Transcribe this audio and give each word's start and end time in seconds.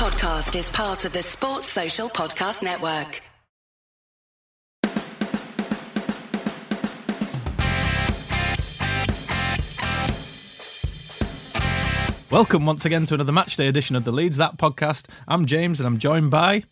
podcast 0.00 0.58
is 0.58 0.70
part 0.70 1.04
of 1.04 1.12
the 1.12 1.22
Sports 1.22 1.66
Social 1.66 2.08
Podcast 2.08 2.62
Network. 2.62 3.20
Welcome 12.30 12.64
once 12.64 12.86
again 12.86 13.04
to 13.04 13.12
another 13.12 13.30
matchday 13.30 13.68
edition 13.68 13.94
of 13.94 14.04
the 14.04 14.10
Leeds 14.10 14.38
That 14.38 14.56
podcast. 14.56 15.06
I'm 15.28 15.44
James 15.44 15.80
and 15.80 15.86
I'm 15.86 15.98
joined 15.98 16.30
by. 16.30 16.62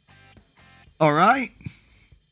All 0.98 1.12
right. 1.12 1.50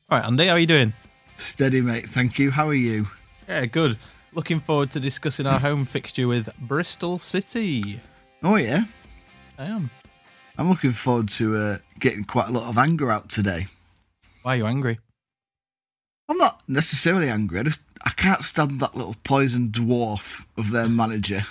All 0.08 0.16
right, 0.16 0.24
Andy, 0.24 0.46
how 0.46 0.54
are 0.54 0.58
you 0.58 0.64
doing? 0.64 0.94
Steady, 1.36 1.82
mate. 1.82 2.08
Thank 2.08 2.38
you. 2.38 2.50
How 2.50 2.66
are 2.68 2.74
you? 2.74 3.06
Yeah, 3.46 3.66
good. 3.66 3.98
Looking 4.32 4.60
forward 4.60 4.92
to 4.92 5.00
discussing 5.00 5.46
our 5.46 5.60
home 5.60 5.84
fixture 5.84 6.26
with 6.26 6.48
Bristol 6.58 7.18
City. 7.18 8.00
Oh, 8.42 8.56
yeah. 8.56 8.84
I 9.58 9.66
am. 9.66 9.90
I'm 10.58 10.68
looking 10.68 10.92
forward 10.92 11.28
to 11.30 11.56
uh, 11.56 11.78
getting 12.00 12.24
quite 12.24 12.48
a 12.48 12.52
lot 12.52 12.68
of 12.68 12.78
anger 12.78 13.10
out 13.10 13.28
today. 13.28 13.68
Why 14.42 14.54
are 14.54 14.58
you 14.58 14.66
angry? 14.66 14.98
I'm 16.28 16.38
not 16.38 16.62
necessarily 16.66 17.28
angry. 17.28 17.60
I 17.60 17.62
just 17.62 17.80
I 18.04 18.10
can't 18.10 18.44
stand 18.44 18.80
that 18.80 18.96
little 18.96 19.16
poison 19.24 19.68
dwarf 19.68 20.44
of 20.56 20.70
their 20.70 20.88
manager. 20.88 21.46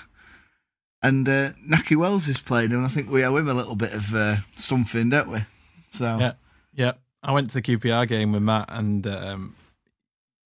And 1.01 1.29
uh, 1.29 1.51
Nahki 1.69 1.95
Wells 1.95 2.27
is 2.27 2.39
playing, 2.39 2.71
and 2.71 2.83
I 2.85 2.89
think 2.89 3.11
we 3.11 3.23
owe 3.23 3.37
him 3.37 3.47
a 3.47 3.53
little 3.53 3.75
bit 3.75 3.93
of 3.93 4.15
uh, 4.15 4.37
something, 4.55 5.09
don't 5.09 5.29
we? 5.29 5.45
So 5.91 6.17
Yeah, 6.19 6.33
yeah. 6.73 6.93
I 7.21 7.31
went 7.31 7.49
to 7.51 7.55
the 7.55 7.61
QPR 7.61 8.07
game 8.07 8.31
with 8.31 8.41
Matt, 8.41 8.65
and 8.69 9.05
um, 9.05 9.55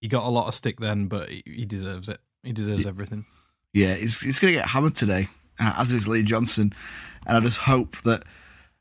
he 0.02 0.08
got 0.08 0.26
a 0.26 0.30
lot 0.30 0.48
of 0.48 0.54
stick 0.56 0.80
then, 0.80 1.08
but 1.08 1.30
he, 1.30 1.44
he 1.46 1.66
deserves 1.66 2.10
it. 2.10 2.20
He 2.44 2.52
deserves 2.52 2.86
everything. 2.86 3.26
yeah, 3.74 3.96
he's 3.96 4.20
he's 4.20 4.40
going 4.40 4.54
to 4.54 4.60
get 4.60 4.70
hammered 4.70 4.96
today, 4.96 5.30
uh, 5.60 5.74
as 5.78 5.92
is 5.94 6.08
Lee 6.08 6.24
Johnson. 6.24 6.74
And 7.26 7.38
I 7.38 7.40
just 7.40 7.60
hope 7.60 7.96
that 8.04 8.24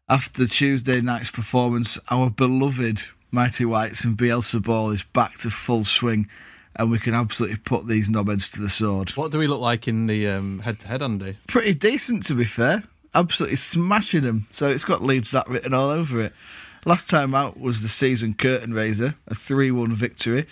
after 0.08 0.46
Tuesday 0.46 1.00
night's 1.00 1.30
performance, 1.30 1.98
our 2.10 2.30
beloved 2.30 3.02
Mighty 3.30 3.64
Whites 3.64 4.04
and 4.04 4.16
Bielsa 4.16 4.62
ball 4.62 4.90
is 4.90 5.04
back 5.04 5.36
to 5.38 5.50
full 5.50 5.84
swing, 5.84 6.28
and 6.76 6.90
we 6.90 6.98
can 6.98 7.14
absolutely 7.14 7.58
put 7.58 7.86
these 7.86 8.08
knobheads 8.08 8.50
to 8.52 8.60
the 8.60 8.70
sword. 8.70 9.10
What 9.10 9.32
do 9.32 9.38
we 9.38 9.46
look 9.46 9.60
like 9.60 9.86
in 9.86 10.06
the 10.06 10.26
um, 10.28 10.60
head-to-head, 10.60 11.02
Andy? 11.02 11.36
Pretty 11.46 11.74
decent, 11.74 12.24
to 12.26 12.34
be 12.34 12.46
fair. 12.46 12.84
Absolutely 13.14 13.56
smashing 13.56 14.22
them. 14.22 14.46
So 14.50 14.70
it's 14.70 14.84
got 14.84 15.02
Leeds 15.02 15.30
that 15.32 15.48
written 15.48 15.74
all 15.74 15.90
over 15.90 16.20
it. 16.22 16.32
Last 16.86 17.10
time 17.10 17.34
out 17.34 17.60
was 17.60 17.82
the 17.82 17.88
season 17.88 18.32
curtain 18.34 18.72
raiser, 18.72 19.14
a 19.26 19.34
3 19.34 19.70
1 19.72 19.92
victory, 19.92 20.46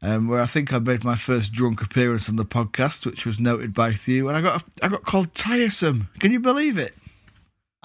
um, 0.00 0.28
where 0.28 0.40
I 0.40 0.46
think 0.46 0.72
I 0.72 0.78
made 0.78 1.04
my 1.04 1.16
first 1.16 1.52
drunk 1.52 1.82
appearance 1.82 2.28
on 2.28 2.36
the 2.36 2.44
podcast, 2.44 3.04
which 3.04 3.26
was 3.26 3.38
noted 3.38 3.74
by 3.74 3.92
Thew, 3.92 4.28
and 4.28 4.36
I 4.36 4.40
got 4.40 4.64
I 4.80 4.88
got 4.88 5.04
called 5.04 5.34
tiresome. 5.34 6.08
Can 6.20 6.32
you 6.32 6.40
believe 6.40 6.78
it? 6.78 6.94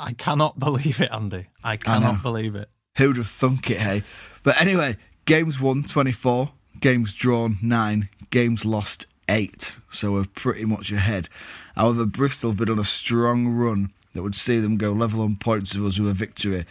I 0.04 0.14
cannot 0.14 0.60
believe 0.60 1.00
it, 1.00 1.12
Andy. 1.12 1.48
I 1.64 1.78
cannot 1.78 2.22
believe 2.22 2.56
it. 2.56 2.70
Who'd 2.98 3.18
have 3.18 3.28
thunk 3.28 3.72
it, 3.72 3.80
hey? 3.80 4.04
But 4.44 4.60
anyway, 4.60 4.98
games 5.26 5.60
won 5.60 5.84
24, 5.84 6.52
games 6.82 7.14
drawn 7.14 7.58
9, 7.62 8.10
games 8.30 8.66
lost 8.66 9.08
8. 9.30 9.80
So 9.90 10.12
we're 10.12 10.26
pretty 10.26 10.66
much 10.66 10.92
ahead. 10.92 11.30
However, 11.76 12.06
Bristol 12.06 12.52
have 12.52 12.58
been 12.58 12.70
on 12.70 12.80
a 12.80 12.86
strong 12.86 13.48
run 13.48 13.94
that 14.14 14.22
would 14.22 14.36
see 14.36 14.60
them 14.60 14.78
go 14.78 14.92
level 14.92 15.22
on 15.22 15.38
points 15.38 15.74
with 15.74 15.88
us 15.88 16.00
with 16.00 16.10
a 16.10 16.14
victory. 16.14 16.66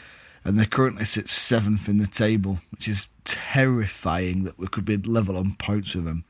And 0.44 0.58
they 0.58 0.66
currently 0.66 1.04
sit 1.04 1.28
seventh 1.28 1.88
in 1.88 1.98
the 1.98 2.06
table, 2.06 2.60
which 2.70 2.86
is 2.86 3.06
terrifying 3.24 4.44
that 4.44 4.58
we 4.58 4.66
could 4.66 4.84
be 4.84 4.96
level 4.98 5.36
on 5.36 5.56
points 5.58 5.94
with 5.94 6.04
them. 6.04 6.24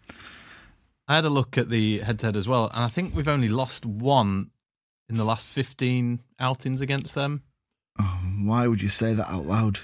I 1.08 1.16
had 1.16 1.24
a 1.24 1.30
look 1.30 1.58
at 1.58 1.68
the 1.68 1.98
head-to-head 1.98 2.36
as 2.36 2.46
well, 2.46 2.70
and 2.72 2.84
I 2.84 2.88
think 2.88 3.14
we've 3.14 3.26
only 3.26 3.48
lost 3.48 3.84
one 3.84 4.50
in 5.08 5.16
the 5.16 5.24
last 5.24 5.46
15 5.46 6.20
outings 6.40 6.80
against 6.80 7.14
them. 7.14 7.42
Oh, 8.00 8.20
why 8.42 8.66
would 8.66 8.80
you 8.82 8.88
say 8.88 9.12
that 9.14 9.28
out 9.30 9.46
loud? 9.46 9.80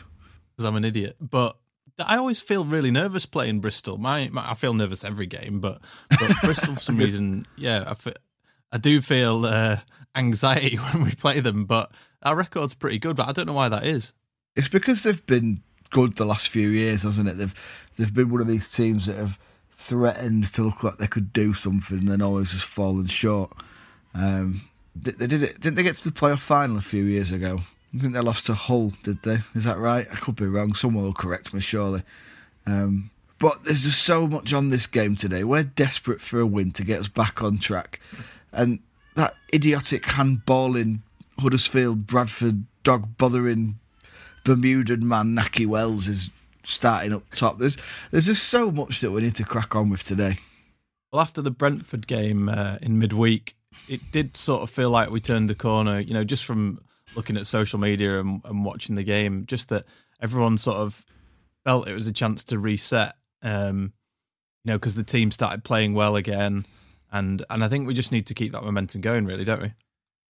because 0.58 0.68
I'm 0.68 0.76
an 0.76 0.84
idiot. 0.84 1.16
But 1.20 1.56
I 1.98 2.16
always 2.16 2.40
feel 2.40 2.64
really 2.64 2.90
nervous 2.90 3.26
playing 3.26 3.60
Bristol. 3.60 3.96
My, 3.96 4.28
my 4.32 4.50
I 4.50 4.54
feel 4.54 4.74
nervous 4.74 5.04
every 5.04 5.26
game, 5.26 5.60
but 5.60 5.80
but 6.10 6.32
Bristol 6.42 6.74
for 6.74 6.80
some 6.80 6.98
reason, 6.98 7.46
yeah, 7.56 7.84
I, 7.86 7.94
fe- 7.94 8.14
I 8.72 8.78
do 8.78 9.00
feel 9.00 9.46
uh, 9.46 9.78
anxiety 10.16 10.76
when 10.92 11.04
we 11.04 11.12
play 11.14 11.38
them. 11.40 11.64
But 11.64 11.92
our 12.24 12.34
record's 12.34 12.74
pretty 12.74 12.98
good, 12.98 13.16
but 13.16 13.28
I 13.28 13.32
don't 13.32 13.46
know 13.46 13.52
why 13.52 13.68
that 13.68 13.86
is. 13.86 14.12
It's 14.56 14.68
because 14.68 15.02
they've 15.04 15.24
been 15.26 15.62
good 15.90 16.16
the 16.16 16.26
last 16.26 16.48
few 16.48 16.68
years, 16.68 17.04
hasn't 17.04 17.28
it? 17.28 17.38
They've 17.38 17.54
they've 17.96 18.14
been 18.14 18.30
one 18.30 18.40
of 18.40 18.48
these 18.48 18.68
teams 18.68 19.06
that 19.06 19.16
have 19.16 19.38
threatened 19.70 20.44
to 20.52 20.64
look 20.64 20.82
like 20.82 20.98
they 20.98 21.06
could 21.06 21.32
do 21.32 21.54
something 21.54 21.98
and 21.98 22.08
then 22.08 22.20
always 22.20 22.50
just 22.50 22.64
fallen 22.64 23.06
short. 23.06 23.52
Um, 24.12 24.62
they, 24.96 25.26
did 25.26 25.42
it. 25.42 25.60
Didn't 25.60 25.76
they 25.76 25.82
get 25.82 25.96
to 25.96 26.04
the 26.04 26.10
playoff 26.10 26.40
final 26.40 26.76
a 26.76 26.82
few 26.82 27.04
years 27.04 27.32
ago? 27.32 27.60
I 27.94 27.98
think 28.00 28.12
they 28.12 28.20
lost 28.20 28.46
to 28.46 28.54
Hull, 28.54 28.92
did 29.02 29.22
they? 29.22 29.38
Is 29.54 29.64
that 29.64 29.78
right? 29.78 30.06
I 30.10 30.16
could 30.16 30.36
be 30.36 30.46
wrong. 30.46 30.74
Someone 30.74 31.04
will 31.04 31.14
correct 31.14 31.54
me, 31.54 31.60
surely. 31.60 32.02
Um, 32.66 33.10
but 33.38 33.64
there's 33.64 33.82
just 33.82 34.02
so 34.02 34.26
much 34.26 34.52
on 34.52 34.70
this 34.70 34.86
game 34.86 35.16
today. 35.16 35.44
We're 35.44 35.62
desperate 35.62 36.20
for 36.20 36.40
a 36.40 36.46
win 36.46 36.72
to 36.72 36.84
get 36.84 37.00
us 37.00 37.08
back 37.08 37.42
on 37.42 37.58
track. 37.58 38.00
And 38.52 38.80
that 39.14 39.34
idiotic 39.54 40.02
handballing 40.04 41.00
Huddersfield, 41.38 42.06
Bradford, 42.06 42.64
dog 42.82 43.16
bothering 43.16 43.78
Bermudan 44.44 45.06
man 45.06 45.36
Nahki 45.36 45.66
Wells 45.66 46.08
is 46.08 46.30
starting 46.64 47.12
up 47.12 47.28
top. 47.30 47.58
There's 47.58 47.76
there's 48.10 48.26
just 48.26 48.48
so 48.48 48.70
much 48.70 49.00
that 49.00 49.10
we 49.10 49.22
need 49.22 49.36
to 49.36 49.44
crack 49.44 49.76
on 49.76 49.90
with 49.90 50.04
today. 50.04 50.38
Well, 51.12 51.22
after 51.22 51.40
the 51.40 51.50
Brentford 51.50 52.06
game 52.06 52.48
uh, 52.48 52.78
in 52.82 52.98
midweek, 52.98 53.56
it 53.88 54.10
did 54.10 54.36
sort 54.36 54.62
of 54.62 54.70
feel 54.70 54.90
like 54.90 55.10
we 55.10 55.20
turned 55.20 55.50
the 55.50 55.54
corner. 55.54 56.00
You 56.00 56.14
know, 56.14 56.24
just 56.24 56.44
from 56.44 56.80
looking 57.14 57.36
at 57.36 57.46
social 57.46 57.78
media 57.78 58.20
and, 58.20 58.40
and 58.44 58.64
watching 58.64 58.94
the 58.94 59.02
game, 59.02 59.46
just 59.46 59.68
that 59.68 59.84
everyone 60.20 60.58
sort 60.58 60.78
of 60.78 61.04
felt 61.64 61.88
it 61.88 61.94
was 61.94 62.06
a 62.06 62.12
chance 62.12 62.44
to 62.44 62.58
reset. 62.58 63.14
Um, 63.42 63.92
you 64.64 64.72
know, 64.72 64.78
because 64.78 64.94
the 64.94 65.04
team 65.04 65.30
started 65.30 65.64
playing 65.64 65.94
well 65.94 66.16
again, 66.16 66.66
and 67.12 67.44
and 67.50 67.64
I 67.64 67.68
think 67.68 67.86
we 67.86 67.94
just 67.94 68.12
need 68.12 68.26
to 68.26 68.34
keep 68.34 68.52
that 68.52 68.64
momentum 68.64 69.00
going, 69.00 69.24
really, 69.24 69.44
don't 69.44 69.62
we? 69.62 69.72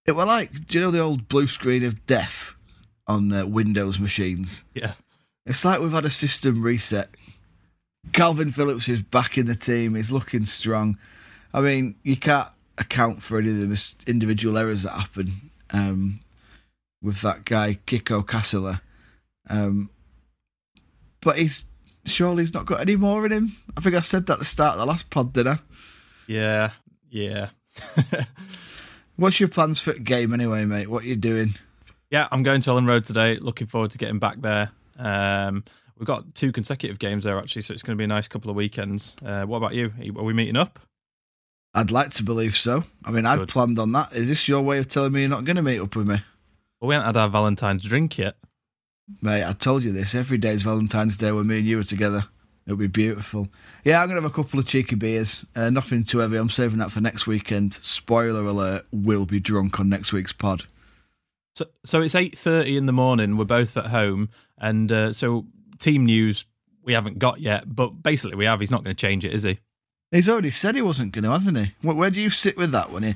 It 0.06 0.12
were 0.12 0.24
like, 0.24 0.66
do 0.66 0.78
you 0.78 0.84
know 0.84 0.90
the 0.90 1.00
old 1.00 1.28
blue 1.28 1.46
screen 1.46 1.84
of 1.84 2.06
death 2.06 2.52
on 3.06 3.32
uh, 3.32 3.46
Windows 3.46 3.98
machines? 3.98 4.64
Yeah. 4.74 4.92
It's 5.44 5.64
like 5.64 5.80
we've 5.80 5.92
had 5.92 6.04
a 6.04 6.10
system 6.10 6.62
reset. 6.62 7.10
Kalvin 8.12 8.52
Phillips 8.52 8.88
is 8.88 9.02
back 9.02 9.36
in 9.36 9.46
the 9.46 9.54
team. 9.54 9.94
He's 9.94 10.10
looking 10.10 10.46
strong. 10.46 10.98
I 11.52 11.60
mean, 11.60 11.96
you 12.02 12.16
can't 12.16 12.48
account 12.78 13.22
for 13.22 13.38
any 13.38 13.50
of 13.50 13.58
the 13.58 13.66
mis- 13.66 13.94
individual 14.06 14.56
errors 14.58 14.82
that 14.82 14.92
happen 14.92 15.50
um, 15.70 16.20
with 17.02 17.20
that 17.22 17.44
guy 17.44 17.78
Kiko 17.86 18.24
Casilla. 18.24 18.80
Um, 19.50 19.90
but 21.20 21.38
he's 21.38 21.64
surely 22.04 22.42
he's 22.44 22.54
not 22.54 22.66
got 22.66 22.80
any 22.80 22.96
more 22.96 23.26
in 23.26 23.32
him. 23.32 23.56
I 23.76 23.80
think 23.80 23.94
I 23.96 24.00
said 24.00 24.26
that 24.26 24.34
at 24.34 24.38
the 24.38 24.44
start 24.44 24.74
of 24.74 24.80
the 24.80 24.86
last 24.86 25.10
pod, 25.10 25.32
did 25.32 25.46
I? 25.46 25.58
Yeah, 26.26 26.70
yeah. 27.10 27.48
What's 29.16 29.40
your 29.40 29.48
plans 29.48 29.80
for 29.80 29.92
the 29.92 29.98
game 29.98 30.32
anyway, 30.32 30.64
mate? 30.64 30.88
What 30.88 31.02
are 31.02 31.06
you 31.06 31.16
doing? 31.16 31.54
Yeah, 32.10 32.28
I'm 32.30 32.42
going 32.42 32.60
to 32.62 32.70
Elland 32.70 32.86
Road 32.86 33.04
today. 33.04 33.36
Looking 33.36 33.66
forward 33.66 33.90
to 33.90 33.98
getting 33.98 34.18
back 34.18 34.40
there. 34.40 34.70
Um, 34.98 35.64
we've 35.98 36.06
got 36.06 36.34
two 36.34 36.52
consecutive 36.52 36.98
games 36.98 37.24
there 37.24 37.38
actually, 37.38 37.62
so 37.62 37.74
it's 37.74 37.82
going 37.82 37.96
to 37.96 38.00
be 38.00 38.04
a 38.04 38.08
nice 38.08 38.28
couple 38.28 38.50
of 38.50 38.56
weekends. 38.56 39.16
Uh, 39.24 39.44
what 39.44 39.58
about 39.58 39.74
you- 39.74 39.92
Are 40.16 40.22
we 40.22 40.32
meeting 40.32 40.56
up? 40.56 40.78
I'd 41.74 41.90
like 41.90 42.10
to 42.14 42.22
believe 42.22 42.56
so. 42.56 42.84
I 43.04 43.10
mean, 43.10 43.26
I've 43.26 43.40
Good. 43.40 43.48
planned 43.48 43.78
on 43.78 43.92
that. 43.92 44.12
Is 44.12 44.28
this 44.28 44.48
your 44.48 44.62
way 44.62 44.78
of 44.78 44.88
telling 44.88 45.12
me 45.12 45.20
you're 45.20 45.28
not 45.28 45.44
going 45.44 45.56
to 45.56 45.62
meet 45.62 45.80
up 45.80 45.94
with 45.94 46.08
me? 46.08 46.22
Well, 46.80 46.88
we 46.88 46.94
haven't 46.94 47.06
had 47.06 47.16
our 47.16 47.28
Valentine's 47.28 47.84
drink 47.84 48.18
yet. 48.18 48.36
Mate, 49.20 49.44
I 49.44 49.52
told 49.52 49.84
you 49.84 49.92
this. 49.92 50.14
Every 50.14 50.38
day 50.38 50.50
is 50.50 50.62
Valentine's 50.62 51.16
Day 51.16 51.32
when 51.32 51.46
me 51.46 51.58
and 51.58 51.66
you 51.66 51.78
are 51.78 51.84
together. 51.84 52.26
It'll 52.66 52.76
be 52.76 52.86
beautiful. 52.86 53.48
Yeah, 53.84 54.02
I'm 54.02 54.08
going 54.08 54.16
to 54.16 54.22
have 54.22 54.30
a 54.30 54.34
couple 54.34 54.60
of 54.60 54.66
cheeky 54.66 54.94
beers. 54.94 55.46
Uh, 55.56 55.70
nothing 55.70 56.04
too 56.04 56.18
heavy. 56.18 56.36
I'm 56.36 56.50
saving 56.50 56.78
that 56.78 56.92
for 56.92 57.00
next 57.00 57.26
weekend. 57.26 57.74
Spoiler 57.80 58.44
alert, 58.44 58.84
we'll 58.92 59.24
be 59.24 59.40
drunk 59.40 59.80
on 59.80 59.88
next 59.88 60.12
week's 60.12 60.34
pod. 60.34 60.64
So, 61.54 61.64
so 61.84 62.02
it's 62.02 62.14
eight 62.14 62.36
thirty 62.36 62.76
in 62.76 62.84
the 62.84 62.92
morning. 62.92 63.38
We're 63.38 63.46
both 63.46 63.76
at 63.78 63.86
home, 63.86 64.28
and 64.58 64.92
uh, 64.92 65.12
so 65.14 65.46
team 65.78 66.04
news 66.04 66.44
we 66.84 66.92
haven't 66.92 67.18
got 67.18 67.40
yet. 67.40 67.74
But 67.74 68.02
basically, 68.02 68.36
we 68.36 68.44
have. 68.44 68.60
He's 68.60 68.70
not 68.70 68.84
going 68.84 68.94
to 68.94 69.00
change 69.00 69.24
it, 69.24 69.32
is 69.32 69.44
he? 69.44 69.58
He's 70.10 70.28
already 70.28 70.50
said 70.50 70.74
he 70.74 70.82
wasn't 70.82 71.12
going 71.12 71.24
to, 71.24 71.30
hasn't 71.30 71.56
he? 71.56 71.74
Where, 71.82 71.94
where 71.94 72.10
do 72.10 72.20
you 72.20 72.30
sit 72.30 72.56
with 72.56 72.70
that 72.72 72.90
when 72.90 73.02
he 73.02 73.14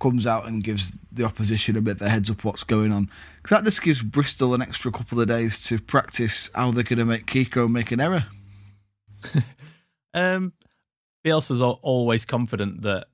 comes 0.00 0.26
out 0.26 0.46
and 0.46 0.62
gives 0.62 0.92
the 1.10 1.24
opposition 1.24 1.76
a 1.76 1.80
bit 1.80 1.96
of 1.96 2.02
a 2.02 2.10
heads 2.10 2.30
up 2.30 2.44
what's 2.44 2.64
going 2.64 2.92
on? 2.92 3.10
Because 3.42 3.56
that 3.56 3.64
just 3.64 3.82
gives 3.82 4.02
Bristol 4.02 4.54
an 4.54 4.62
extra 4.62 4.92
couple 4.92 5.20
of 5.20 5.28
days 5.28 5.62
to 5.64 5.78
practice 5.78 6.50
how 6.54 6.70
they're 6.70 6.84
going 6.84 6.98
to 6.98 7.04
make 7.04 7.26
Kiko 7.26 7.70
make 7.70 7.92
an 7.92 8.00
error. 8.00 8.26
Um, 10.14 10.52
Bielsa's 11.24 11.60
always 11.60 12.24
confident 12.24 12.82
that 12.82 13.08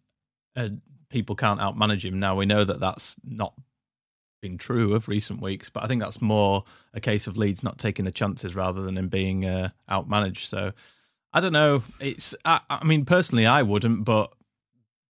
uh, 0.55 0.69
people 1.09 1.35
can't 1.35 1.61
outmanage 1.61 2.05
him. 2.05 2.21
Now 2.21 2.37
we 2.37 2.47
know 2.47 2.62
that 2.62 2.79
that's 2.79 3.17
not 3.25 3.55
been 4.43 4.59
true 4.59 4.94
of 4.94 5.09
recent 5.09 5.41
weeks, 5.41 5.71
but 5.71 5.83
I 5.83 5.87
think 5.87 6.03
that's 6.03 6.21
more 6.21 6.65
a 6.93 7.00
case 7.00 7.26
of 7.26 7.37
Leeds 7.37 7.62
not 7.62 7.79
taking 7.79 8.05
the 8.05 8.11
chances 8.11 8.55
rather 8.55 8.83
than 8.83 8.99
him 8.99 9.09
being 9.09 9.44
uh, 9.47 9.71
outmanaged. 9.91 10.44
So 10.44 10.73
I 11.32 11.41
don't 11.41 11.53
know. 11.53 11.82
It's 12.00 12.35
I, 12.44 12.61
I 12.69 12.85
mean 12.85 13.05
personally 13.05 13.47
I 13.47 13.62
wouldn't, 13.62 14.05
but 14.05 14.32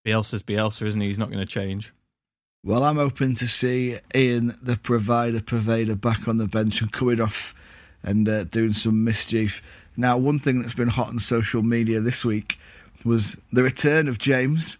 Bielsa's 0.06 0.42
Bielsa, 0.42 0.82
isn't 0.82 1.00
he? 1.00 1.06
He's 1.06 1.18
not 1.18 1.30
going 1.30 1.40
to 1.40 1.46
change. 1.46 1.92
Well, 2.62 2.82
I'm 2.82 2.96
hoping 2.96 3.34
to 3.36 3.48
see 3.48 3.98
Ian, 4.14 4.58
the 4.60 4.76
provider, 4.76 5.40
Poveda, 5.40 5.98
back 5.98 6.28
on 6.28 6.36
the 6.36 6.46
bench 6.46 6.82
and 6.82 6.92
coming 6.92 7.20
off 7.20 7.54
and 8.02 8.28
uh, 8.28 8.44
doing 8.44 8.74
some 8.74 9.02
mischief. 9.02 9.62
Now, 9.96 10.18
one 10.18 10.38
thing 10.38 10.60
that's 10.60 10.74
been 10.74 10.88
hot 10.88 11.08
on 11.08 11.18
social 11.18 11.62
media 11.62 12.00
this 12.00 12.22
week 12.22 12.58
was 13.04 13.36
the 13.50 13.62
return 13.62 14.08
of 14.08 14.18
James 14.18 14.76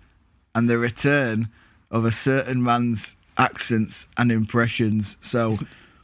and 0.54 0.68
the 0.68 0.78
return 0.78 1.48
of 1.90 2.04
a 2.04 2.12
certain 2.12 2.62
man's 2.62 3.16
accents 3.38 4.06
and 4.18 4.30
impressions. 4.30 5.16
So, 5.22 5.54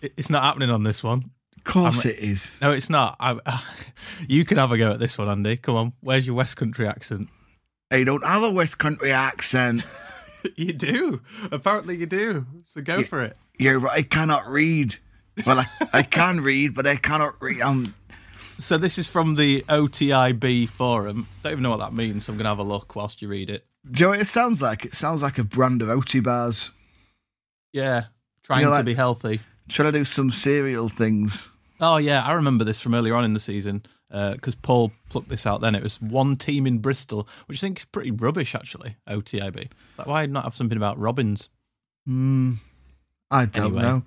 It's 0.00 0.30
not 0.30 0.42
happening 0.44 0.70
on 0.70 0.82
this 0.82 1.02
one. 1.02 1.30
Of 1.66 1.72
course, 1.72 2.04
it 2.06 2.18
is. 2.18 2.58
No, 2.60 2.72
it's 2.72 2.90
not. 2.90 3.16
I, 3.18 3.60
you 4.28 4.44
can 4.44 4.58
have 4.58 4.72
a 4.72 4.78
go 4.78 4.92
at 4.92 5.00
this 5.00 5.18
one, 5.18 5.28
Andy. 5.28 5.56
Come 5.56 5.76
on. 5.76 5.92
Where's 6.00 6.26
your 6.26 6.36
West 6.36 6.56
Country 6.56 6.86
accent? 6.86 7.28
I 7.90 8.04
don't 8.04 8.24
have 8.24 8.42
a 8.42 8.50
West 8.50 8.78
Country 8.78 9.12
accent. 9.12 9.82
You 10.54 10.72
do. 10.72 11.22
Apparently, 11.50 11.96
you 11.96 12.06
do. 12.06 12.46
So 12.66 12.80
go 12.80 13.02
for 13.02 13.20
it. 13.20 13.36
You're 13.58 13.80
right. 13.80 13.98
I 13.98 14.02
cannot 14.02 14.48
read. 14.48 14.96
Well, 15.44 15.58
I, 15.58 15.66
I 15.92 16.02
can 16.02 16.40
read, 16.40 16.72
but 16.72 16.86
I 16.86 16.94
cannot 16.94 17.42
read. 17.42 17.60
Um, 17.60 17.94
So 18.58 18.78
this 18.78 18.96
is 18.96 19.08
from 19.08 19.34
the 19.34 19.62
OTIB 19.62 20.68
forum. 20.68 21.26
Don't 21.42 21.52
even 21.52 21.62
know 21.62 21.70
what 21.70 21.80
that 21.80 21.92
means. 21.92 22.24
So 22.24 22.32
I'm 22.32 22.36
going 22.36 22.44
to 22.44 22.50
have 22.50 22.58
a 22.58 22.62
look 22.62 22.94
whilst 22.94 23.20
you 23.20 23.28
read 23.28 23.50
it. 23.50 23.66
Joe, 23.90 24.12
you 24.12 24.16
know 24.18 24.22
it 24.22 24.28
sounds 24.28 24.62
like? 24.62 24.84
It 24.84 24.94
sounds 24.94 25.20
like 25.20 25.38
a 25.38 25.44
brand 25.44 25.82
of 25.82 25.88
OT 25.88 26.20
bars. 26.20 26.70
Yeah, 27.72 28.04
trying 28.42 28.62
You're 28.62 28.76
to 28.76 28.84
be 28.84 28.94
healthy. 28.94 29.40
Trying 29.68 29.92
to 29.92 29.98
do 29.98 30.04
some 30.04 30.30
cereal 30.30 30.88
things. 30.88 31.48
Oh 31.80 31.96
yeah, 31.98 32.22
I 32.24 32.32
remember 32.32 32.64
this 32.64 32.80
from 32.80 32.94
earlier 32.94 33.14
on 33.14 33.24
in 33.24 33.32
the 33.34 33.40
season 33.40 33.82
because 34.10 34.54
Paul 34.54 34.92
plucked 35.10 35.28
this 35.28 35.46
out. 35.46 35.60
Then 35.60 35.74
it 35.74 35.82
was 35.82 36.00
one 36.00 36.36
team 36.36 36.66
in 36.66 36.78
Bristol, 36.78 37.28
which 37.46 37.58
I 37.58 37.60
think 37.60 37.78
is 37.80 37.84
pretty 37.84 38.10
rubbish 38.10 38.54
actually. 38.54 38.96
OTIB. 39.08 39.68
Why 40.04 40.26
not 40.26 40.44
have 40.44 40.54
something 40.56 40.76
about 40.76 40.98
Robins? 40.98 41.48
Mm, 42.08 42.58
I 43.30 43.44
don't 43.46 43.66
Anyway. 43.66 43.82
know. 43.82 44.02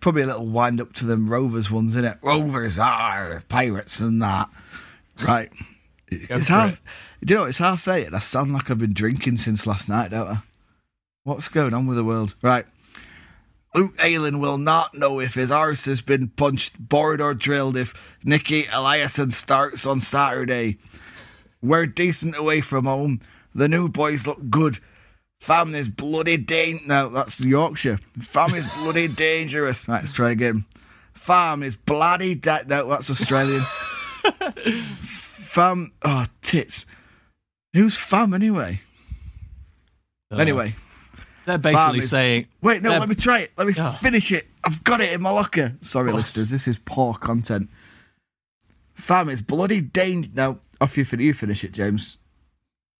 Probably 0.00 0.22
a 0.22 0.26
little 0.26 0.46
wind 0.46 0.80
up 0.80 0.92
to 0.94 1.06
them 1.06 1.30
Rovers 1.30 1.70
ones, 1.70 1.92
isn't 1.94 2.04
it? 2.04 2.18
Rovers 2.20 2.78
are 2.78 3.42
pirates 3.48 4.00
and 4.00 4.20
that. 4.20 4.48
Right. 5.24 5.50
it's 6.08 6.48
half. 6.48 6.72
it. 6.72 6.78
Do 7.26 7.34
you 7.34 7.40
know, 7.40 7.46
it's 7.46 7.58
half 7.58 7.86
eight 7.88 8.08
and 8.08 8.16
I 8.16 8.18
sound 8.18 8.52
like 8.52 8.70
I've 8.70 8.78
been 8.78 8.92
drinking 8.92 9.38
since 9.38 9.66
last 9.66 9.88
night, 9.88 10.10
don't 10.10 10.28
I? 10.28 10.38
What's 11.22 11.48
going 11.48 11.72
on 11.72 11.86
with 11.86 11.96
the 11.96 12.04
world? 12.04 12.34
Right. 12.42 12.66
Luke 13.74 13.94
Ayling 13.98 14.38
will 14.38 14.58
not 14.58 14.94
know 14.94 15.18
if 15.18 15.34
his 15.34 15.50
arse 15.50 15.84
has 15.86 16.00
been 16.00 16.28
punched, 16.28 16.78
bored, 16.78 17.20
or 17.20 17.34
drilled 17.34 17.76
if 17.76 17.92
Niclas 18.24 18.66
Eliasson 18.66 19.32
starts 19.32 19.84
on 19.84 20.00
Saturday. 20.00 20.78
We're 21.60 21.86
decent 21.86 22.36
away 22.36 22.60
from 22.60 22.84
home. 22.84 23.20
The 23.54 23.68
new 23.68 23.88
boys 23.88 24.26
look 24.26 24.48
good. 24.50 24.78
Fam 25.40 25.74
is 25.74 25.88
bloody 25.88 26.36
dangerous. 26.36 26.86
No, 26.86 27.08
that's 27.08 27.40
Yorkshire. 27.40 27.98
Fam 28.20 28.54
is 28.54 28.70
bloody 28.74 29.08
dangerous. 29.14 29.86
Right, 29.88 30.02
let's 30.04 30.12
try 30.14 30.30
again. 30.30 30.64
Fam 31.12 31.62
is 31.62 31.76
bloody 31.76 32.34
da- 32.34 32.62
No, 32.66 32.88
that's 32.88 33.10
Australian. 33.10 33.62
fam. 35.50 35.92
Oh, 36.02 36.26
tits. 36.42 36.86
Who's 37.72 37.96
fam 37.96 38.34
anyway? 38.34 38.80
Uh, 40.30 40.36
Anyway. 40.36 40.76
They're 41.46 41.58
basically 41.58 41.98
is- 42.00 42.10
saying, 42.10 42.46
Wait, 42.62 42.82
no, 42.82 42.90
let 42.90 43.08
me 43.08 43.14
try 43.14 43.40
it. 43.40 43.52
Let 43.56 43.66
me 43.66 43.74
Oh. 43.78 43.92
finish 44.00 44.30
it. 44.32 44.46
I've 44.64 44.82
got 44.84 45.00
it 45.00 45.12
in 45.12 45.20
my 45.22 45.30
locker. 45.30 45.76
Sorry, 45.82 46.10
Oh. 46.10 46.14
listeners, 46.14 46.50
this 46.50 46.66
is 46.68 46.78
poor 46.84 47.14
content. 47.14 47.68
Fam 48.94 49.28
it's 49.28 49.40
bloody 49.40 49.80
danger. 49.80 50.30
Now, 50.34 50.58
off 50.80 50.96
you, 50.96 51.04
fin- 51.04 51.20
you 51.20 51.34
finish 51.34 51.64
it, 51.64 51.72
James. 51.72 52.18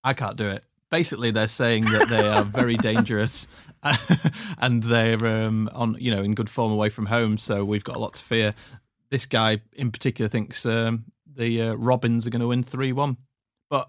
I 0.03 0.13
can't 0.13 0.37
do 0.37 0.49
it. 0.49 0.65
Basically, 0.91 1.31
they're 1.31 1.49
saying 1.49 1.85
that 1.87 2.09
they 2.09 2.27
are 2.29 2.45
very 2.45 2.77
dangerous 2.77 3.47
and 4.59 4.83
they're 4.83 5.25
um, 5.27 5.69
on, 5.73 5.97
you 5.99 6.15
know, 6.15 6.23
in 6.23 6.35
good 6.35 6.51
form 6.51 6.73
away 6.73 6.89
from 6.89 7.07
home. 7.07 7.39
So 7.39 7.65
we've 7.65 7.85
got 7.85 7.97
a 7.97 7.99
lot 7.99 8.15
to 8.15 8.23
fear. 8.23 8.55
This 9.11 9.27
guy 9.27 9.63
in 9.73 9.91
particular 9.91 10.29
thinks 10.29 10.67
um, 10.67 11.05
the 11.27 11.63
uh, 11.63 11.75
Robins 11.75 12.27
are 12.27 12.31
going 12.31 12.41
to 12.41 12.49
win 12.49 12.63
three 12.63 12.93
one. 12.93 13.17
But 13.71 13.89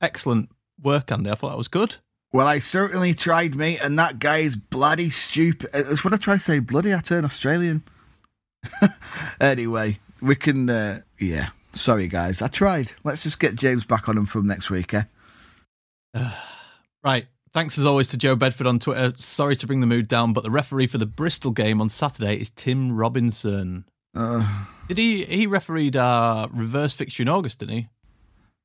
excellent 0.00 0.48
work, 0.82 1.12
Andy. 1.12 1.30
I 1.30 1.34
thought 1.34 1.50
that 1.50 1.58
was 1.58 1.68
good. 1.68 1.96
Well, 2.32 2.46
I 2.46 2.58
certainly 2.58 3.14
tried, 3.14 3.54
mate, 3.54 3.78
and 3.82 3.98
that 3.98 4.18
guy 4.18 4.38
is 4.38 4.56
bloody 4.56 5.10
stupid. 5.10 5.70
It's 5.72 6.04
when 6.04 6.12
I 6.12 6.16
try 6.16 6.34
to 6.34 6.40
say 6.40 6.58
bloody, 6.58 6.92
I 6.92 7.00
turn 7.00 7.24
Australian. 7.24 7.82
anyway, 9.40 10.00
we 10.20 10.34
can, 10.34 10.68
uh, 10.68 11.00
yeah. 11.18 11.50
Sorry, 11.72 12.08
guys. 12.08 12.40
I 12.42 12.48
tried. 12.48 12.92
Let's 13.04 13.22
just 13.22 13.38
get 13.38 13.54
James 13.54 13.84
back 13.84 14.08
on 14.08 14.16
him 14.16 14.26
from 14.26 14.46
next 14.46 14.70
week, 14.70 14.94
eh? 14.94 15.04
Right. 17.04 17.26
Thanks 17.52 17.78
as 17.78 17.86
always 17.86 18.08
to 18.08 18.16
Joe 18.16 18.34
Bedford 18.34 18.66
on 18.66 18.78
Twitter. 18.80 19.14
Sorry 19.16 19.54
to 19.56 19.66
bring 19.66 19.80
the 19.80 19.86
mood 19.86 20.08
down, 20.08 20.32
but 20.32 20.42
the 20.42 20.50
referee 20.50 20.88
for 20.88 20.98
the 20.98 21.06
Bristol 21.06 21.52
game 21.52 21.80
on 21.80 21.88
Saturday 21.88 22.34
is 22.34 22.50
Tim 22.50 22.94
Robinson. 22.94 23.84
Uh, 24.14 24.66
Did 24.88 24.98
he? 24.98 25.24
He 25.24 25.46
refereed 25.46 25.96
our 25.96 26.48
reverse 26.52 26.92
fixture 26.92 27.22
in 27.22 27.28
August, 27.28 27.60
didn't 27.60 27.76
he? 27.76 27.88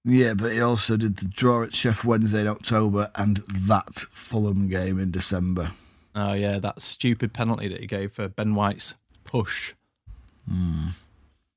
Yeah, 0.03 0.33
but 0.33 0.51
he 0.51 0.62
also 0.62 0.98
did 0.98 1.18
the 1.18 1.25
draw 1.25 1.63
at 1.63 1.71
Sheff 1.71 2.03
Wednesday 2.03 2.42
in 2.42 2.48
October 2.48 3.12
and 3.15 3.44
that 3.48 4.00
Fulham 4.12 4.68
game 4.68 5.00
in 5.00 5.12
December. 5.12 5.71
Oh 6.15 6.33
yeah, 6.33 6.59
that 6.59 6.81
stupid 6.81 7.33
penalty 7.33 7.68
that 7.68 7.80
he 7.80 7.88
gave 7.88 8.13
for 8.13 8.27
Ben 8.27 8.56
White's 8.56 8.95
push. 9.24 9.74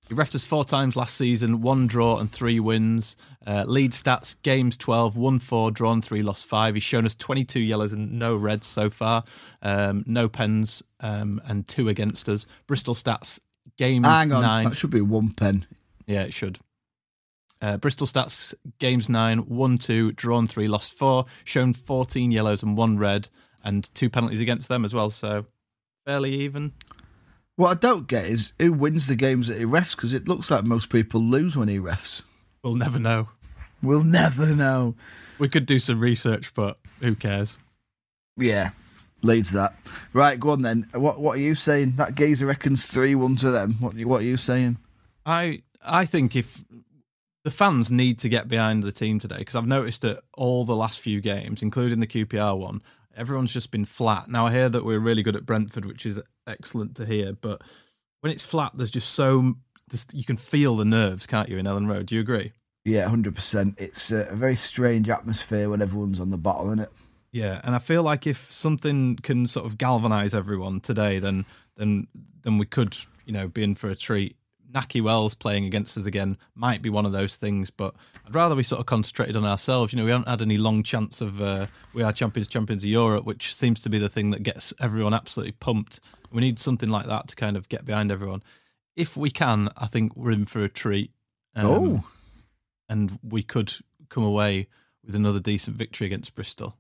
He 0.08 0.14
refed 0.14 0.34
us 0.34 0.44
four 0.44 0.64
times 0.66 0.96
last 0.96 1.16
season, 1.16 1.62
one 1.62 1.86
draw 1.86 2.18
and 2.18 2.30
three 2.30 2.60
wins. 2.60 3.16
Uh, 3.46 3.64
Leeds 3.66 4.02
stats: 4.02 4.40
games 4.42 4.76
12, 4.76 5.16
won 5.16 5.38
four, 5.38 5.70
drawn 5.70 6.02
three, 6.02 6.22
lost 6.22 6.44
five. 6.44 6.74
He's 6.74 6.84
shown 6.84 7.06
us 7.06 7.14
22 7.14 7.58
yellows 7.58 7.92
and 7.92 8.18
no 8.18 8.36
reds 8.36 8.66
so 8.66 8.90
far. 8.90 9.24
Um, 9.62 10.04
no 10.06 10.28
pens 10.28 10.82
um, 11.00 11.40
and 11.46 11.66
two 11.66 11.88
against 11.88 12.28
us. 12.28 12.46
Bristol 12.66 12.94
stats: 12.94 13.40
games 13.78 14.06
Hang 14.06 14.32
on, 14.32 14.42
nine. 14.42 14.64
that 14.68 14.76
should 14.76 14.90
be 14.90 15.00
one 15.00 15.30
pen. 15.32 15.64
Yeah, 16.06 16.24
it 16.24 16.34
should. 16.34 16.58
Uh, 17.64 17.78
Bristol 17.78 18.06
stats: 18.06 18.52
games 18.78 19.08
nine, 19.08 19.38
one 19.38 19.78
two, 19.78 20.12
drawn 20.12 20.46
three, 20.46 20.68
lost 20.68 20.92
four. 20.92 21.24
Shown 21.44 21.72
14 21.72 22.30
yellows 22.30 22.62
and 22.62 22.76
one 22.76 22.98
red, 22.98 23.30
and 23.64 23.88
two 23.94 24.10
penalties 24.10 24.42
against 24.42 24.68
them 24.68 24.84
as 24.84 24.92
well. 24.92 25.08
So 25.08 25.46
fairly 26.04 26.34
even. 26.34 26.74
What 27.56 27.70
I 27.70 27.74
don't 27.80 28.06
get 28.06 28.26
is 28.26 28.52
who 28.58 28.74
wins 28.74 29.06
the 29.06 29.16
games 29.16 29.48
that 29.48 29.56
he 29.56 29.64
refs 29.64 29.96
because 29.96 30.12
it 30.12 30.28
looks 30.28 30.50
like 30.50 30.64
most 30.64 30.90
people 30.90 31.22
lose 31.22 31.56
when 31.56 31.68
he 31.68 31.78
refs. 31.78 32.20
We'll 32.62 32.74
never 32.74 32.98
know. 32.98 33.30
We'll 33.82 34.04
never 34.04 34.54
know. 34.54 34.94
We 35.38 35.48
could 35.48 35.64
do 35.64 35.78
some 35.78 36.00
research, 36.00 36.52
but 36.52 36.76
who 37.00 37.14
cares? 37.14 37.56
Yeah, 38.36 38.72
Leeds 39.22 39.52
that. 39.52 39.74
Right, 40.12 40.38
go 40.38 40.50
on 40.50 40.60
then. 40.60 40.86
What 40.92 41.18
What 41.18 41.38
are 41.38 41.40
you 41.40 41.54
saying? 41.54 41.94
That 41.96 42.14
geezer 42.14 42.44
reckons 42.44 42.86
three 42.88 43.14
one 43.14 43.36
to 43.36 43.50
them. 43.50 43.76
What 43.80 43.94
What 44.04 44.20
are 44.20 44.26
you 44.26 44.36
saying? 44.36 44.76
I 45.24 45.62
I 45.82 46.04
think 46.04 46.36
if 46.36 46.62
the 47.44 47.50
fans 47.50 47.90
need 47.90 48.18
to 48.20 48.28
get 48.28 48.48
behind 48.48 48.82
the 48.82 48.92
team 48.92 49.18
today 49.18 49.38
because 49.38 49.54
I've 49.54 49.66
noticed 49.66 50.02
that 50.02 50.22
all 50.34 50.64
the 50.64 50.74
last 50.74 50.98
few 50.98 51.20
games, 51.20 51.62
including 51.62 52.00
the 52.00 52.06
QPR 52.06 52.58
one, 52.58 52.82
everyone's 53.16 53.52
just 53.52 53.70
been 53.70 53.84
flat. 53.84 54.28
Now 54.28 54.46
I 54.46 54.52
hear 54.52 54.68
that 54.68 54.84
we're 54.84 54.98
really 54.98 55.22
good 55.22 55.36
at 55.36 55.46
Brentford, 55.46 55.84
which 55.84 56.06
is 56.06 56.18
excellent 56.46 56.96
to 56.96 57.06
hear, 57.06 57.34
but 57.34 57.62
when 58.20 58.32
it's 58.32 58.42
flat, 58.42 58.72
there's 58.74 58.90
just 58.90 59.10
so 59.10 59.54
there's, 59.88 60.06
you 60.12 60.24
can 60.24 60.38
feel 60.38 60.76
the 60.76 60.84
nerves, 60.84 61.26
can't 61.26 61.48
you, 61.48 61.58
in 61.58 61.66
Elland 61.66 61.88
Road? 61.88 62.06
Do 62.06 62.14
you 62.14 62.22
agree? 62.22 62.52
Yeah, 62.84 63.08
hundred 63.08 63.34
percent. 63.34 63.74
It's 63.78 64.10
a 64.10 64.24
very 64.32 64.56
strange 64.56 65.08
atmosphere 65.08 65.70
when 65.70 65.82
everyone's 65.82 66.20
on 66.20 66.30
the 66.30 66.38
bottle, 66.38 66.66
isn't 66.66 66.80
it? 66.80 66.92
Yeah, 67.32 67.60
and 67.64 67.74
I 67.74 67.78
feel 67.78 68.02
like 68.02 68.26
if 68.26 68.52
something 68.52 69.16
can 69.16 69.46
sort 69.46 69.66
of 69.66 69.76
galvanise 69.78 70.34
everyone 70.34 70.80
today, 70.80 71.18
then 71.18 71.46
then 71.76 72.06
then 72.42 72.58
we 72.58 72.66
could, 72.66 72.96
you 73.24 73.32
know, 73.32 73.48
be 73.48 73.62
in 73.62 73.74
for 73.74 73.88
a 73.88 73.94
treat. 73.94 74.36
Nahki 74.74 75.00
Wells 75.00 75.34
playing 75.34 75.64
against 75.64 75.96
us 75.96 76.06
again 76.06 76.36
might 76.54 76.82
be 76.82 76.90
one 76.90 77.06
of 77.06 77.12
those 77.12 77.36
things, 77.36 77.70
but 77.70 77.94
I'd 78.26 78.34
rather 78.34 78.54
we 78.54 78.64
sort 78.64 78.80
of 78.80 78.86
concentrated 78.86 79.36
on 79.36 79.44
ourselves. 79.44 79.92
You 79.92 79.98
know, 79.98 80.04
we 80.04 80.10
haven't 80.10 80.28
had 80.28 80.42
any 80.42 80.56
long 80.58 80.82
chance 80.82 81.20
of 81.20 81.40
uh, 81.40 81.66
we 81.92 82.02
are 82.02 82.12
champions, 82.12 82.48
champions 82.48 82.82
of 82.82 82.90
Europe, 82.90 83.24
which 83.24 83.54
seems 83.54 83.80
to 83.82 83.88
be 83.88 83.98
the 83.98 84.08
thing 84.08 84.30
that 84.30 84.42
gets 84.42 84.74
everyone 84.80 85.14
absolutely 85.14 85.52
pumped. 85.52 86.00
We 86.32 86.40
need 86.40 86.58
something 86.58 86.88
like 86.88 87.06
that 87.06 87.28
to 87.28 87.36
kind 87.36 87.56
of 87.56 87.68
get 87.68 87.84
behind 87.84 88.10
everyone. 88.10 88.42
If 88.96 89.16
we 89.16 89.30
can, 89.30 89.70
I 89.76 89.86
think 89.86 90.16
we're 90.16 90.32
in 90.32 90.44
for 90.44 90.64
a 90.64 90.68
treat. 90.68 91.12
Um, 91.54 91.66
oh, 91.66 92.04
and 92.88 93.18
we 93.22 93.42
could 93.42 93.72
come 94.08 94.24
away 94.24 94.66
with 95.04 95.14
another 95.14 95.40
decent 95.40 95.76
victory 95.76 96.06
against 96.06 96.34
Bristol. 96.34 96.76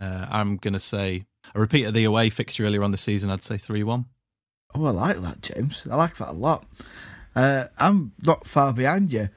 Uh, 0.00 0.26
I'm 0.30 0.56
going 0.56 0.74
to 0.74 0.80
say 0.80 1.26
a 1.54 1.60
repeat 1.60 1.84
of 1.84 1.94
the 1.94 2.04
away 2.04 2.30
fixture 2.30 2.64
earlier 2.64 2.82
on 2.82 2.90
the 2.90 2.96
season. 2.96 3.30
I'd 3.30 3.42
say 3.42 3.58
three 3.58 3.82
one. 3.82 4.06
oh, 4.74 4.86
I 4.86 4.90
like 4.90 5.20
that, 5.20 5.42
James. 5.42 5.86
I 5.90 5.96
like 5.96 6.16
that 6.16 6.30
a 6.30 6.32
lot. 6.32 6.64
Uh, 7.34 7.66
I'm 7.78 8.12
not 8.22 8.46
far 8.46 8.72
behind 8.72 9.12
you. 9.12 9.28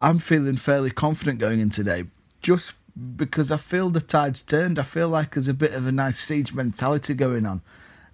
I'm 0.00 0.18
feeling 0.18 0.56
fairly 0.56 0.90
confident 0.90 1.38
going 1.38 1.60
in 1.60 1.70
today, 1.70 2.04
just 2.40 2.72
because 3.16 3.50
I 3.52 3.56
feel 3.56 3.90
the 3.90 4.00
tide's 4.00 4.42
turned. 4.42 4.78
I 4.78 4.82
feel 4.82 5.08
like 5.08 5.34
there's 5.34 5.48
a 5.48 5.54
bit 5.54 5.72
of 5.72 5.86
a 5.86 5.92
nice 5.92 6.18
siege 6.18 6.54
mentality 6.54 7.14
going 7.14 7.46
on. 7.46 7.62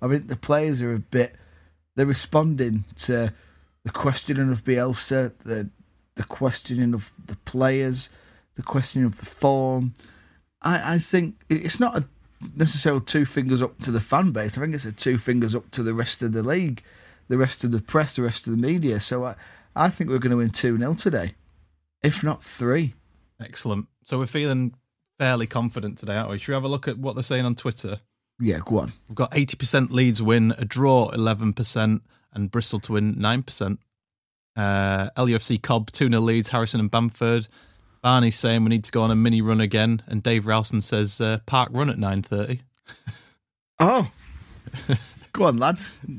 I 0.02 0.08
think 0.08 0.28
the 0.28 0.36
players 0.36 0.82
are 0.82 0.94
a 0.94 0.98
bit. 0.98 1.36
They're 1.94 2.06
responding 2.06 2.84
to 2.96 3.32
the 3.84 3.90
questioning 3.90 4.50
of 4.50 4.64
Bielsa, 4.64 5.32
the 5.44 5.70
the 6.16 6.24
questioning 6.24 6.94
of 6.94 7.12
the 7.26 7.36
players, 7.36 8.08
the 8.56 8.62
questioning 8.62 9.06
of 9.06 9.18
the 9.18 9.26
form. 9.26 9.94
I, 10.62 10.94
I 10.94 10.98
think 10.98 11.36
it's 11.48 11.78
not 11.78 11.96
a 11.96 12.04
necessarily 12.54 13.02
two 13.02 13.24
fingers 13.24 13.62
up 13.62 13.78
to 13.80 13.90
the 13.90 14.00
fan 14.00 14.32
base. 14.32 14.56
I 14.56 14.62
think 14.62 14.74
it's 14.74 14.84
a 14.84 14.92
two 14.92 15.18
fingers 15.18 15.54
up 15.54 15.70
to 15.72 15.82
the 15.82 15.94
rest 15.94 16.22
of 16.22 16.32
the 16.32 16.42
league, 16.42 16.82
the 17.28 17.38
rest 17.38 17.64
of 17.64 17.72
the 17.72 17.80
press, 17.80 18.16
the 18.16 18.22
rest 18.22 18.46
of 18.46 18.52
the 18.52 18.56
media. 18.56 19.00
So 19.00 19.24
I, 19.24 19.34
I 19.74 19.90
think 19.90 20.10
we're 20.10 20.18
going 20.18 20.30
to 20.30 20.36
win 20.36 20.50
2 20.50 20.78
0 20.78 20.94
today, 20.94 21.34
if 22.02 22.22
not 22.22 22.42
three. 22.42 22.94
Excellent. 23.40 23.86
So 24.04 24.18
we're 24.18 24.26
feeling 24.26 24.74
fairly 25.18 25.46
confident 25.46 25.98
today, 25.98 26.16
aren't 26.16 26.30
we? 26.30 26.38
Should 26.38 26.48
we 26.48 26.54
have 26.54 26.64
a 26.64 26.68
look 26.68 26.88
at 26.88 26.98
what 26.98 27.14
they're 27.14 27.22
saying 27.22 27.44
on 27.44 27.54
Twitter? 27.54 28.00
Yeah, 28.38 28.60
go 28.64 28.80
on. 28.80 28.92
We've 29.08 29.16
got 29.16 29.30
80% 29.32 29.90
Leeds 29.90 30.20
win, 30.20 30.54
a 30.58 30.64
draw 30.64 31.10
11%, 31.10 32.00
and 32.32 32.50
Bristol 32.50 32.80
to 32.80 32.92
win 32.92 33.14
9%. 33.16 33.78
Uh, 34.54 35.10
LUFC 35.16 35.60
Cobb, 35.62 35.90
2 35.92 36.08
0 36.08 36.20
Leeds, 36.20 36.50
Harrison 36.50 36.80
and 36.80 36.90
Bamford. 36.90 37.48
Barney's 38.02 38.38
saying 38.38 38.62
we 38.62 38.70
need 38.70 38.84
to 38.84 38.92
go 38.92 39.02
on 39.02 39.10
a 39.10 39.16
mini 39.16 39.40
run 39.40 39.60
again, 39.60 40.02
and 40.06 40.22
Dave 40.22 40.46
Rowson 40.46 40.80
says 40.80 41.20
uh, 41.20 41.38
park 41.46 41.70
run 41.72 41.90
at 41.90 41.96
9.30. 41.96 42.60
Oh, 43.78 44.10
go 45.36 45.44
on, 45.44 45.58
lad. 45.58 45.78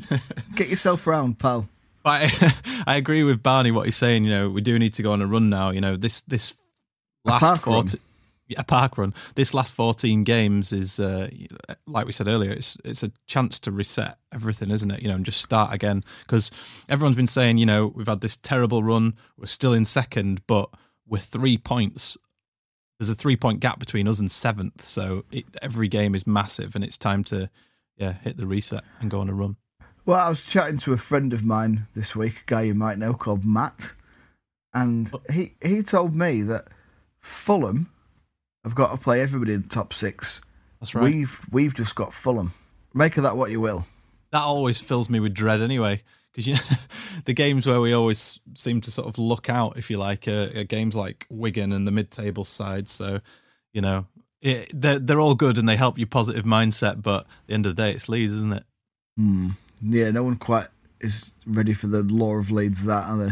Get 0.55 0.69
yourself 0.69 1.05
round, 1.07 1.39
pal. 1.39 1.67
I, 2.05 2.53
I 2.87 2.95
agree 2.95 3.23
with 3.23 3.43
Barney 3.43 3.71
what 3.71 3.85
he's 3.85 3.97
saying. 3.97 4.23
You 4.23 4.29
know, 4.29 4.49
we 4.49 4.61
do 4.61 4.79
need 4.79 4.93
to 4.95 5.03
go 5.03 5.11
on 5.11 5.21
a 5.21 5.27
run 5.27 5.49
now. 5.49 5.71
You 5.71 5.81
know, 5.81 5.97
this 5.97 6.21
this 6.21 6.53
last 7.25 7.41
park 7.41 7.65
run? 7.67 7.87
14, 7.87 7.99
a 8.57 8.63
park 8.63 8.97
run. 8.97 9.13
This 9.35 9.53
last 9.53 9.73
fourteen 9.73 10.23
games 10.23 10.71
is, 10.71 10.99
uh, 10.99 11.29
like 11.85 12.05
we 12.05 12.11
said 12.11 12.27
earlier, 12.27 12.51
it's 12.51 12.77
it's 12.85 13.03
a 13.03 13.11
chance 13.25 13.59
to 13.61 13.71
reset 13.71 14.17
everything, 14.31 14.71
isn't 14.71 14.91
it? 14.91 15.01
You 15.01 15.09
know, 15.09 15.15
and 15.15 15.25
just 15.25 15.41
start 15.41 15.73
again 15.73 16.03
because 16.21 16.51
everyone's 16.87 17.17
been 17.17 17.27
saying, 17.27 17.57
you 17.57 17.65
know, 17.65 17.87
we've 17.87 18.07
had 18.07 18.21
this 18.21 18.37
terrible 18.37 18.83
run. 18.83 19.15
We're 19.37 19.47
still 19.47 19.73
in 19.73 19.85
second, 19.85 20.41
but 20.47 20.69
we're 21.05 21.19
three 21.19 21.57
points. 21.57 22.17
There's 22.99 23.09
a 23.09 23.15
three 23.15 23.35
point 23.35 23.59
gap 23.59 23.79
between 23.79 24.07
us 24.07 24.19
and 24.19 24.31
seventh, 24.31 24.85
so 24.85 25.25
it, 25.31 25.45
every 25.61 25.87
game 25.87 26.15
is 26.15 26.25
massive, 26.25 26.73
and 26.75 26.83
it's 26.83 26.97
time 26.97 27.23
to 27.25 27.49
yeah 27.97 28.13
hit 28.23 28.37
the 28.37 28.47
reset 28.47 28.83
and 28.99 29.09
go 29.11 29.19
on 29.19 29.29
a 29.29 29.33
run. 29.33 29.55
Well, 30.05 30.19
I 30.19 30.29
was 30.29 30.45
chatting 30.45 30.77
to 30.79 30.93
a 30.93 30.97
friend 30.97 31.33
of 31.33 31.43
mine 31.43 31.87
this 31.93 32.15
week, 32.15 32.35
a 32.41 32.45
guy 32.45 32.61
you 32.61 32.73
might 32.73 32.97
know 32.97 33.13
called 33.13 33.43
Matt, 33.43 33.91
and 34.73 35.11
he, 35.29 35.55
he 35.61 35.83
told 35.83 36.15
me 36.15 36.43
that 36.43 36.67
Fulham 37.19 37.89
have 38.63 38.73
got 38.73 38.91
to 38.91 38.97
play 38.97 39.19
everybody 39.21 39.53
in 39.53 39.63
the 39.63 39.67
top 39.67 39.93
six. 39.93 40.39
That's 40.79 40.95
right. 40.95 41.03
We've 41.03 41.39
we've 41.51 41.73
just 41.73 41.95
got 41.95 42.13
Fulham. 42.13 42.53
Make 42.93 43.17
of 43.17 43.23
that 43.23 43.35
what 43.35 43.51
you 43.51 43.59
will. 43.59 43.85
that 44.31 44.41
always 44.43 44.79
fills 44.79 45.09
me 45.09 45.19
with 45.19 45.33
dread 45.33 45.61
anyway 45.61 46.01
because 46.31 46.47
you 46.47 46.53
know 46.53 46.77
the 47.25 47.33
games 47.33 47.65
where 47.65 47.81
we 47.81 47.93
always 47.93 48.39
seem 48.55 48.79
to 48.81 48.91
sort 48.91 49.07
of 49.07 49.17
look 49.17 49.49
out 49.49 49.77
if 49.77 49.89
you 49.89 49.97
like 49.97 50.27
uh, 50.27 50.47
are 50.55 50.63
games 50.63 50.95
like 50.95 51.25
wigan 51.29 51.71
and 51.71 51.87
the 51.87 51.91
mid-table 51.91 52.43
side 52.45 52.87
so 52.87 53.19
you 53.73 53.81
know 53.81 54.05
it, 54.41 54.69
they're, 54.73 54.99
they're 54.99 55.19
all 55.19 55.35
good 55.35 55.57
and 55.57 55.67
they 55.67 55.75
help 55.77 55.97
your 55.97 56.07
positive 56.07 56.45
mindset 56.45 57.01
but 57.01 57.21
at 57.21 57.27
the 57.47 57.53
end 57.53 57.65
of 57.65 57.75
the 57.75 57.81
day 57.81 57.91
it's 57.91 58.07
leeds 58.09 58.33
isn't 58.33 58.53
it 58.53 58.63
Hmm. 59.17 59.49
Yeah, 59.81 60.11
no 60.11 60.21
one 60.23 60.35
quite 60.37 60.67
is 61.01 61.31
ready 61.45 61.73
for 61.73 61.87
the 61.87 62.03
law 62.03 62.35
of 62.35 62.51
Leeds. 62.51 62.83
That 62.83 63.09
are 63.09 63.17
they? 63.17 63.31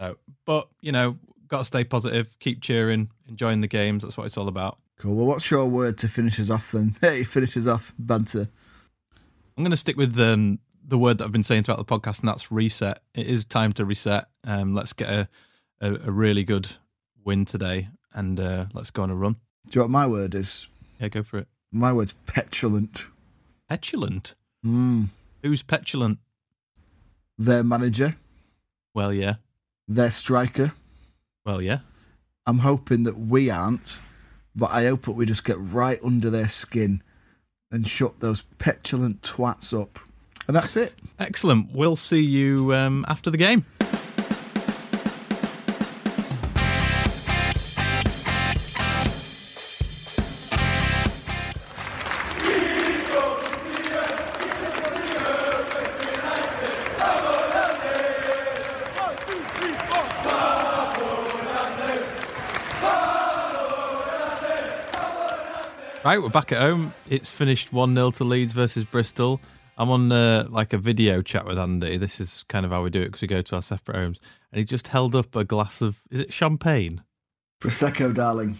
so, 0.00 0.16
but 0.46 0.68
you 0.80 0.90
know 0.92 1.16
got 1.48 1.58
to 1.58 1.64
stay 1.66 1.84
positive 1.84 2.38
keep 2.38 2.60
cheering 2.62 3.10
enjoying 3.28 3.60
the 3.60 3.68
games 3.68 4.02
that's 4.02 4.16
what 4.16 4.24
it's 4.24 4.36
all 4.38 4.48
about 4.48 4.78
Cool. 4.98 5.14
Well, 5.14 5.26
what's 5.26 5.50
your 5.50 5.66
word 5.66 5.98
to 5.98 6.08
finish 6.08 6.40
us 6.40 6.48
off 6.48 6.72
then? 6.72 6.96
Hey, 7.02 7.22
finish 7.24 7.56
us 7.58 7.66
off, 7.66 7.92
banter. 7.98 8.48
i'm 9.56 9.62
going 9.64 9.70
to 9.70 9.76
stick 9.76 9.96
with 9.98 10.18
um, 10.18 10.58
the 10.82 10.96
word 10.98 11.18
that 11.18 11.24
i've 11.24 11.32
been 11.32 11.42
saying 11.42 11.62
throughout 11.62 11.76
the 11.78 11.84
podcast 11.84 12.20
and 12.20 12.28
that's 12.28 12.50
reset 12.50 13.00
it 13.14 13.26
is 13.26 13.44
time 13.44 13.72
to 13.74 13.84
reset 13.84 14.24
um, 14.44 14.72
let's 14.74 14.92
get 14.94 15.08
a, 15.10 15.28
a, 15.82 15.92
a 16.06 16.10
really 16.10 16.42
good 16.44 16.76
win 17.24 17.44
today 17.44 17.88
and 18.14 18.40
uh, 18.40 18.64
let's 18.72 18.90
go 18.90 19.02
on 19.02 19.10
a 19.10 19.14
run 19.14 19.36
Do 19.70 19.78
you 19.78 19.80
know 19.80 19.84
what 19.84 19.90
my 19.90 20.06
word 20.06 20.34
is? 20.34 20.66
yeah 21.00 21.08
go 21.08 21.22
for 21.22 21.38
it 21.38 21.48
My 21.72 21.92
word's 21.92 22.14
petulant. 22.26 23.06
petulant 23.68 24.34
Hmm. 24.62 25.04
Who's 25.42 25.62
petulant? 25.62 26.18
Their 27.38 27.62
manager, 27.62 28.16
Well, 28.94 29.12
yeah. 29.12 29.34
their 29.86 30.10
striker. 30.10 30.72
Well, 31.44 31.60
yeah. 31.62 31.80
I'm 32.46 32.60
hoping 32.60 33.02
that 33.04 33.18
we 33.18 33.50
aren't, 33.50 34.00
but 34.56 34.70
I 34.70 34.86
hope 34.86 35.02
that 35.04 35.12
we 35.12 35.26
just 35.26 35.44
get 35.44 35.58
right 35.60 36.00
under 36.02 36.30
their 36.30 36.48
skin 36.48 37.02
and 37.70 37.86
shut 37.86 38.18
those 38.20 38.42
petulant 38.58 39.20
twats 39.22 39.78
up. 39.78 39.98
And 40.48 40.56
that's 40.56 40.76
it. 40.76 40.94
Excellent. 41.18 41.72
We'll 41.72 41.94
see 41.96 42.22
you 42.24 42.72
um, 42.74 43.04
after 43.06 43.30
the 43.30 43.36
game. 43.38 43.64
Right, 66.06 66.22
we're 66.22 66.28
back 66.28 66.52
at 66.52 66.58
home. 66.58 66.94
It's 67.10 67.28
finished 67.28 67.72
1 67.72 67.96
0 67.96 68.12
to 68.12 68.22
Leeds 68.22 68.52
versus 68.52 68.84
Bristol. 68.84 69.40
I'm 69.76 69.90
on 69.90 70.12
uh, 70.12 70.46
like 70.48 70.72
a 70.72 70.78
video 70.78 71.20
chat 71.20 71.44
with 71.44 71.58
Andy. 71.58 71.96
This 71.96 72.20
is 72.20 72.44
kind 72.44 72.64
of 72.64 72.70
how 72.70 72.84
we 72.84 72.90
do 72.90 73.00
it 73.00 73.06
because 73.06 73.22
we 73.22 73.26
go 73.26 73.42
to 73.42 73.56
our 73.56 73.60
separate 73.60 73.96
homes. 73.96 74.20
And 74.52 74.60
he 74.60 74.64
just 74.64 74.86
held 74.86 75.16
up 75.16 75.34
a 75.34 75.42
glass 75.42 75.82
of, 75.82 75.98
is 76.12 76.20
it 76.20 76.32
champagne? 76.32 77.02
Prosecco, 77.60 78.14
darling. 78.14 78.56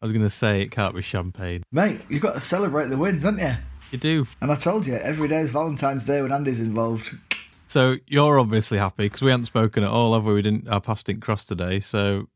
I 0.00 0.06
was 0.06 0.12
going 0.12 0.22
to 0.22 0.30
say 0.30 0.62
it 0.62 0.70
can't 0.70 0.94
be 0.94 1.02
champagne. 1.02 1.64
Mate, 1.70 2.00
you've 2.08 2.22
got 2.22 2.32
to 2.32 2.40
celebrate 2.40 2.86
the 2.86 2.96
wins, 2.96 3.24
haven't 3.24 3.40
you? 3.40 3.56
You 3.90 3.98
do. 3.98 4.26
And 4.40 4.50
I 4.50 4.56
told 4.56 4.86
you, 4.86 4.94
every 4.94 5.28
day 5.28 5.40
is 5.40 5.50
Valentine's 5.50 6.06
Day 6.06 6.22
when 6.22 6.32
Andy's 6.32 6.60
involved. 6.60 7.14
So 7.66 7.96
you're 8.06 8.38
obviously 8.38 8.78
happy 8.78 9.04
because 9.04 9.20
we 9.20 9.30
hadn't 9.30 9.44
spoken 9.44 9.84
at 9.84 9.90
all, 9.90 10.14
have 10.14 10.24
we? 10.24 10.32
We 10.32 10.40
didn't, 10.40 10.66
our 10.66 10.80
paths 10.80 11.02
didn't 11.02 11.20
cross 11.20 11.44
today. 11.44 11.80
So 11.80 12.30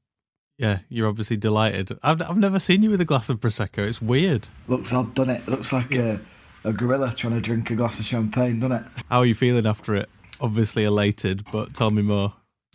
yeah, 0.61 0.81
you're 0.91 1.09
obviously 1.09 1.39
delighted. 1.39 1.91
I've, 2.03 2.21
I've 2.21 2.37
never 2.37 2.59
seen 2.61 2.83
you 2.83 2.91
with 2.91 3.01
a 3.01 3.05
glass 3.07 3.31
of 3.31 3.41
Prosecco. 3.41 3.79
It's 3.79 4.03
weird. 4.03 4.47
Looks 4.69 4.93
odd, 4.93 5.15
doesn't 5.15 5.35
it? 5.37 5.49
Looks 5.49 5.73
like 5.73 5.95
a, 5.95 6.21
a 6.65 6.73
gorilla 6.75 7.15
trying 7.17 7.33
to 7.33 7.41
drink 7.41 7.71
a 7.71 7.75
glass 7.75 7.99
of 7.99 8.05
champagne, 8.05 8.61
doesn't 8.61 8.73
it? 8.73 8.85
How 9.09 9.21
are 9.21 9.27
you 9.27 9.35
feeling 9.35 9.67
after 9.67 9.95
it? 9.95 10.11
Obviously 10.39 10.85
elated, 10.85 11.45
but 11.51 11.73
tell 11.75 11.91
me 11.91 12.03
more. 12.03 12.35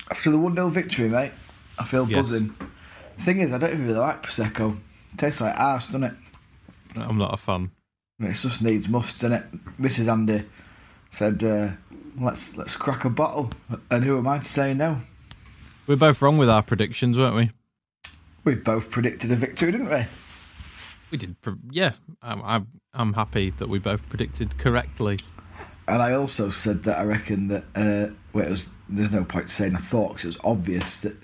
After 0.10 0.32
the 0.32 0.40
1 0.40 0.56
0 0.56 0.70
victory, 0.70 1.10
mate, 1.10 1.32
I 1.78 1.84
feel 1.84 2.08
Yes. 2.10 2.22
buzzing. 2.22 2.56
Thing 3.18 3.40
is, 3.40 3.54
I 3.54 3.60
don't 3.60 3.70
even 3.72 3.84
really 3.86 4.00
like 4.00 4.24
Prosecco. 4.24 4.78
It 5.14 5.18
tastes 5.18 5.40
like 5.42 5.58
arse, 5.60 5.86
doesn't 5.86 6.04
it? 6.06 6.14
I'm 6.96 7.18
not 7.20 7.34
a 7.36 7.38
fan. 7.38 7.70
It 8.20 8.34
just 8.34 8.62
needs 8.64 8.88
must, 8.90 9.22
doesn't 9.22 9.34
it? 9.34 9.46
Mrs. 9.82 10.12
Andy 10.12 10.44
said, 11.12 11.44
uh, 11.44 11.70
let's 12.20 12.56
let's 12.58 12.76
crack 12.76 13.06
a 13.06 13.10
bottle. 13.10 13.52
And 13.92 14.04
who 14.04 14.18
am 14.18 14.28
I 14.28 14.40
to 14.40 14.44
say 14.50 14.74
no? 14.74 15.02
We're 15.86 15.98
both 15.98 16.22
wrong 16.22 16.38
with 16.38 16.50
our 16.50 16.64
predictions, 16.64 17.18
weren't 17.18 17.36
we? 17.36 17.52
We 18.46 18.56
both 18.56 18.92
predicted 18.92 19.32
a 19.32 19.36
victory, 19.36 19.72
didn't 19.72 19.90
we? 19.90 20.06
We 21.12 21.18
did, 21.18 21.36
yeah. 21.72 21.94
I'm, 22.22 22.42
I'm, 22.44 22.68
I'm 22.94 23.14
happy 23.14 23.50
that 23.50 23.68
we 23.68 23.80
both 23.80 24.08
predicted 24.08 24.58
correctly. 24.58 25.20
And 25.88 26.02
I 26.02 26.14
also 26.14 26.50
said 26.50 26.84
that 26.84 27.00
I 27.00 27.04
reckon 27.04 27.48
that, 27.50 27.64
uh, 27.76 28.14
well, 28.34 28.46
it 28.46 28.50
was, 28.52 28.70
there's 28.88 29.12
no 29.12 29.24
point 29.24 29.50
saying 29.50 29.76
I 29.76 29.80
thought 29.80 30.10
because 30.10 30.24
it 30.24 30.28
was 30.28 30.38
obvious 30.44 31.00
that 31.02 31.18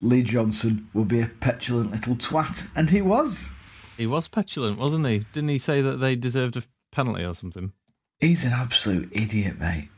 Lee 0.00 0.22
Johnson 0.22 0.88
would 0.92 1.08
be 1.08 1.20
a 1.20 1.26
petulant 1.26 1.92
little 1.92 2.16
twat. 2.16 2.68
And 2.76 2.90
he 2.90 3.00
was. 3.00 3.48
He 3.96 4.06
was 4.06 4.28
petulant, 4.28 4.78
wasn't 4.78 5.06
he? 5.06 5.24
Didn't 5.32 5.50
he 5.50 5.58
say 5.58 5.82
that 5.82 5.98
they 5.98 6.14
deserved 6.14 6.56
a 6.56 6.62
penalty 6.92 7.24
or 7.24 7.34
something? 7.34 7.72
He's 8.20 8.44
an 8.44 8.52
absolute 8.52 9.08
idiot, 9.12 9.58
mate. 9.58 9.88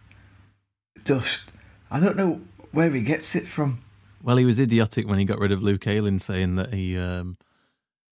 Just, 1.04 1.44
I 1.90 2.00
don't 2.00 2.16
know 2.16 2.40
where 2.72 2.90
he 2.90 3.00
gets 3.00 3.34
it 3.34 3.48
from. 3.48 3.82
Well, 4.22 4.36
he 4.36 4.44
was 4.44 4.58
idiotic 4.58 5.08
when 5.08 5.18
he 5.18 5.24
got 5.24 5.38
rid 5.38 5.52
of 5.52 5.62
Luke 5.62 5.86
Ayling, 5.86 6.18
saying 6.18 6.56
that 6.56 6.74
he 6.74 6.98
um, 6.98 7.38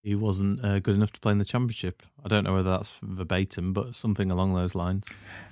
he 0.03 0.15
wasn't 0.15 0.65
uh, 0.65 0.79
good 0.79 0.95
enough 0.95 1.13
to 1.13 1.21
play 1.21 1.33
in 1.33 1.39
the 1.39 1.45
championship. 1.45 2.03
I 2.25 2.29
don't 2.29 2.45
know 2.45 2.55
whether 2.55 2.71
that's 2.71 2.99
verbatim, 3.03 3.73
but 3.73 3.95
something 3.95 4.31
along 4.31 4.55
those 4.55 4.75
lines. 4.75 5.05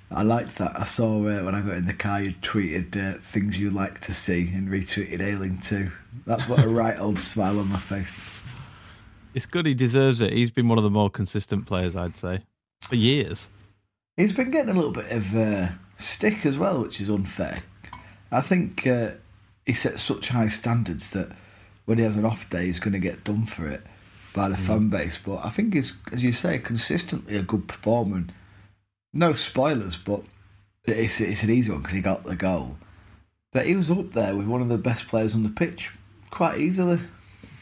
I 0.09 0.23
liked 0.23 0.57
that. 0.57 0.79
I 0.79 0.85
saw 0.85 1.17
uh, 1.17 1.43
when 1.43 1.53
I 1.53 1.61
got 1.61 1.75
in 1.75 1.85
the 1.85 1.93
car, 1.93 2.21
you 2.21 2.31
tweeted 2.31 2.95
uh, 2.95 3.19
things 3.19 3.59
you 3.59 3.69
like 3.69 3.99
to 4.01 4.13
see 4.13 4.49
and 4.53 4.69
retweeted 4.69 5.21
Ayling 5.21 5.59
too. 5.59 5.91
That's 6.25 6.45
put 6.45 6.63
a 6.63 6.67
right 6.67 6.97
old 6.97 7.19
smile 7.19 7.59
on 7.59 7.67
my 7.67 7.79
face. 7.79 8.21
It's 9.33 9.45
good. 9.45 9.65
He 9.65 9.75
deserves 9.75 10.21
it. 10.21 10.33
He's 10.33 10.49
been 10.49 10.67
one 10.67 10.77
of 10.77 10.83
the 10.83 10.89
more 10.89 11.09
consistent 11.09 11.65
players, 11.67 11.95
I'd 11.95 12.17
say, 12.17 12.39
for 12.81 12.95
years. 12.95 13.49
He's 14.15 14.33
been 14.33 14.49
getting 14.49 14.71
a 14.71 14.73
little 14.73 14.91
bit 14.91 15.11
of 15.11 15.35
uh, 15.35 15.67
stick 15.97 16.45
as 16.45 16.57
well, 16.57 16.81
which 16.81 16.99
is 17.01 17.09
unfair. 17.09 17.61
I 18.31 18.41
think 18.41 18.87
uh, 18.87 19.11
he 19.67 19.73
sets 19.73 20.01
such 20.01 20.29
high 20.29 20.47
standards 20.47 21.09
that 21.11 21.29
when 21.85 21.97
he 21.97 22.03
has 22.05 22.15
an 22.15 22.25
off 22.25 22.49
day, 22.49 22.65
he's 22.65 22.79
going 22.79 22.93
to 22.93 22.99
get 22.99 23.25
done 23.25 23.45
for 23.45 23.67
it 23.67 23.83
by 24.33 24.47
the 24.47 24.57
fan 24.57 24.89
base. 24.89 25.19
But 25.23 25.45
I 25.45 25.49
think 25.49 25.73
he's, 25.73 25.93
as 26.11 26.23
you 26.23 26.31
say, 26.31 26.57
consistently 26.57 27.35
a 27.35 27.43
good 27.43 27.67
performer. 27.67 28.15
And 28.15 28.33
No 29.13 29.33
spoilers, 29.33 29.97
but 29.97 30.23
it's, 30.85 31.19
it's 31.19 31.43
an 31.43 31.49
easy 31.49 31.69
one 31.69 31.81
because 31.81 31.93
he 31.93 32.01
got 32.01 32.23
the 32.23 32.37
goal. 32.37 32.77
But 33.51 33.67
he 33.67 33.75
was 33.75 33.91
up 33.91 34.11
there 34.11 34.35
with 34.35 34.47
one 34.47 34.61
of 34.61 34.69
the 34.69 34.77
best 34.77 35.07
players 35.07 35.35
on 35.35 35.43
the 35.43 35.49
pitch 35.49 35.91
quite 36.31 36.59
easily. 36.59 37.01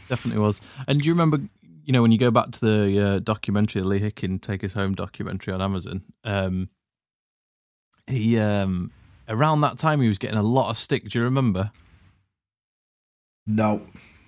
Definitely 0.07 0.41
was. 0.41 0.61
And 0.87 1.01
do 1.01 1.07
you 1.07 1.13
remember 1.13 1.39
you 1.85 1.93
know, 1.93 2.01
when 2.01 2.11
you 2.11 2.17
go 2.17 2.31
back 2.31 2.51
to 2.51 2.61
the 2.61 2.99
uh, 2.99 3.19
documentary, 3.19 3.81
the 3.81 3.87
Lee 3.87 3.99
Hickin 3.99 4.41
Take 4.41 4.63
Us 4.63 4.73
Home 4.73 4.93
documentary 4.93 5.53
on 5.53 5.61
Amazon, 5.61 6.01
um, 6.23 6.69
he 8.07 8.39
um, 8.39 8.91
around 9.29 9.61
that 9.61 9.77
time 9.77 10.01
he 10.01 10.07
was 10.07 10.17
getting 10.17 10.37
a 10.37 10.43
lot 10.43 10.71
of 10.71 10.77
stick. 10.77 11.07
Do 11.07 11.19
you 11.19 11.23
remember? 11.23 11.71
No. 13.47 13.81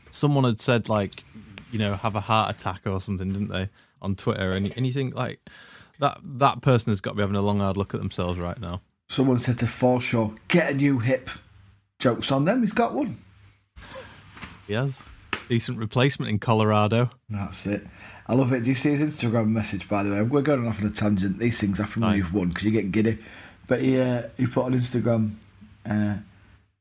Someone 0.10 0.44
had 0.44 0.60
said 0.60 0.90
like, 0.90 1.24
you 1.72 1.80
know, 1.80 1.96
have 1.96 2.16
a 2.16 2.22
heart 2.22 2.56
attack 2.56 2.82
or 2.86 3.02
something, 3.02 3.34
didn't 3.34 3.50
they, 3.50 3.70
on 4.02 4.16
Twitter? 4.16 4.52
And 4.54 4.72
and 4.76 4.86
you 4.86 4.94
think 4.94 5.16
like 5.16 5.40
that 6.00 6.20
that 6.24 6.62
person 6.62 6.92
has 6.92 7.02
got 7.02 7.12
to 7.12 7.16
be 7.16 7.22
having 7.22 7.36
a 7.36 7.42
long 7.42 7.60
hard 7.60 7.78
look 7.78 7.94
at 7.94 8.00
themselves 8.00 8.40
right 8.40 8.60
now. 8.60 8.82
Someone 9.10 9.40
said 9.40 9.58
to 9.60 9.66
Forshaw, 9.66 10.38
get 10.48 10.72
a 10.72 10.74
new 10.74 11.00
hip. 11.00 11.30
Jokes 12.00 12.32
on 12.32 12.46
them, 12.46 12.62
he's 12.62 12.74
got 12.74 12.94
one. 12.94 13.18
He 14.68 14.74
has 14.74 15.02
decent 15.50 15.78
replacement 15.78 16.30
in 16.30 16.40
Colorado. 16.40 17.10
That's 17.30 17.66
it. 17.66 17.88
I 18.28 18.34
love 18.34 18.52
it. 18.52 18.64
Do 18.64 18.70
you 18.70 18.76
see 18.76 18.92
his 18.92 19.02
Instagram 19.02 19.48
message, 19.48 19.88
by 19.88 20.04
the 20.04 20.12
way? 20.12 20.22
We're 20.22 20.42
going 20.42 20.68
off 20.68 20.80
on 20.82 20.88
a 20.88 20.90
tangent. 20.90 21.40
These 21.40 21.60
things 21.60 21.80
happen 21.80 22.02
when 22.02 22.18
you've 22.18 22.34
won 22.34 22.50
because 22.50 22.64
you 22.64 22.72
get 22.72 22.92
giddy. 22.92 23.18
But 23.66 23.82
he, 23.82 24.00
uh, 24.00 24.24
he 24.36 24.46
put 24.46 24.66
on 24.66 24.74
Instagram, 24.74 25.36
uh, 25.90 26.16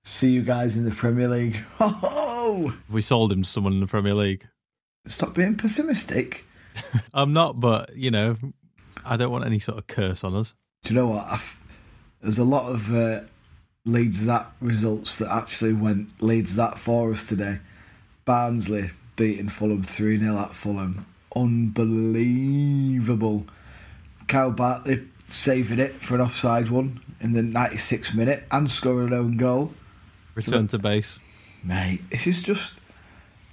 see 0.05 0.31
you 0.31 0.43
guys 0.43 0.77
in 0.77 0.85
the 0.85 0.91
Premier 0.91 1.29
League. 1.29 1.65
We 2.91 3.03
sold 3.03 3.33
him 3.33 3.43
to 3.43 3.49
someone 3.49 3.73
in 3.73 3.81
the 3.81 3.87
Premier 3.87 4.15
League. 4.15 4.47
stop 5.07 5.35
being 5.35 5.57
pessimistic. 5.57 6.45
I'm 7.15 7.33
not, 7.33 7.61
but 7.61 7.97
you 7.97 8.11
know, 8.11 8.37
I 9.05 9.17
don't 9.17 9.31
want 9.31 9.45
any 9.45 9.59
sort 9.59 9.79
of 9.79 9.87
curse 9.87 10.25
on 10.25 10.35
us. 10.35 10.55
Do 10.83 10.95
you 10.95 11.01
know 11.01 11.07
what? 11.07 11.27
I've, 11.29 11.57
there's 12.21 12.39
a 12.39 12.45
lot 12.45 12.71
of 12.71 12.95
uh, 12.95 13.21
Leeds 13.85 14.25
that 14.27 14.51
results 14.61 15.17
that 15.19 15.33
actually 15.33 15.73
went 15.73 16.23
Leeds 16.23 16.55
that 16.57 16.79
for 16.79 17.13
us 17.13 17.27
today. 17.27 17.61
Barnsley 18.25 18.91
beating 19.17 19.49
Fulham 19.49 19.83
3 19.83 20.19
0 20.19 20.39
at 20.39 20.55
Fulham. 20.55 21.07
Unbelievable. 21.35 23.47
Kyle 24.29 24.51
Bartley 24.51 25.07
saving 25.29 25.79
it 25.79 26.03
for 26.03 26.17
an 26.17 26.21
offside 26.21 26.69
one 26.69 27.01
in 27.21 27.33
the 27.33 27.43
96th 27.43 28.15
minute 28.15 28.45
and 28.51 28.71
scoring 28.71 29.09
an 29.09 29.15
own 29.15 29.37
goal. 29.37 29.73
Return 30.35 30.69
to 30.69 30.79
base. 30.79 31.19
Mate, 31.67 32.09
this 32.11 32.29
is 32.29 32.43
just. 32.43 32.75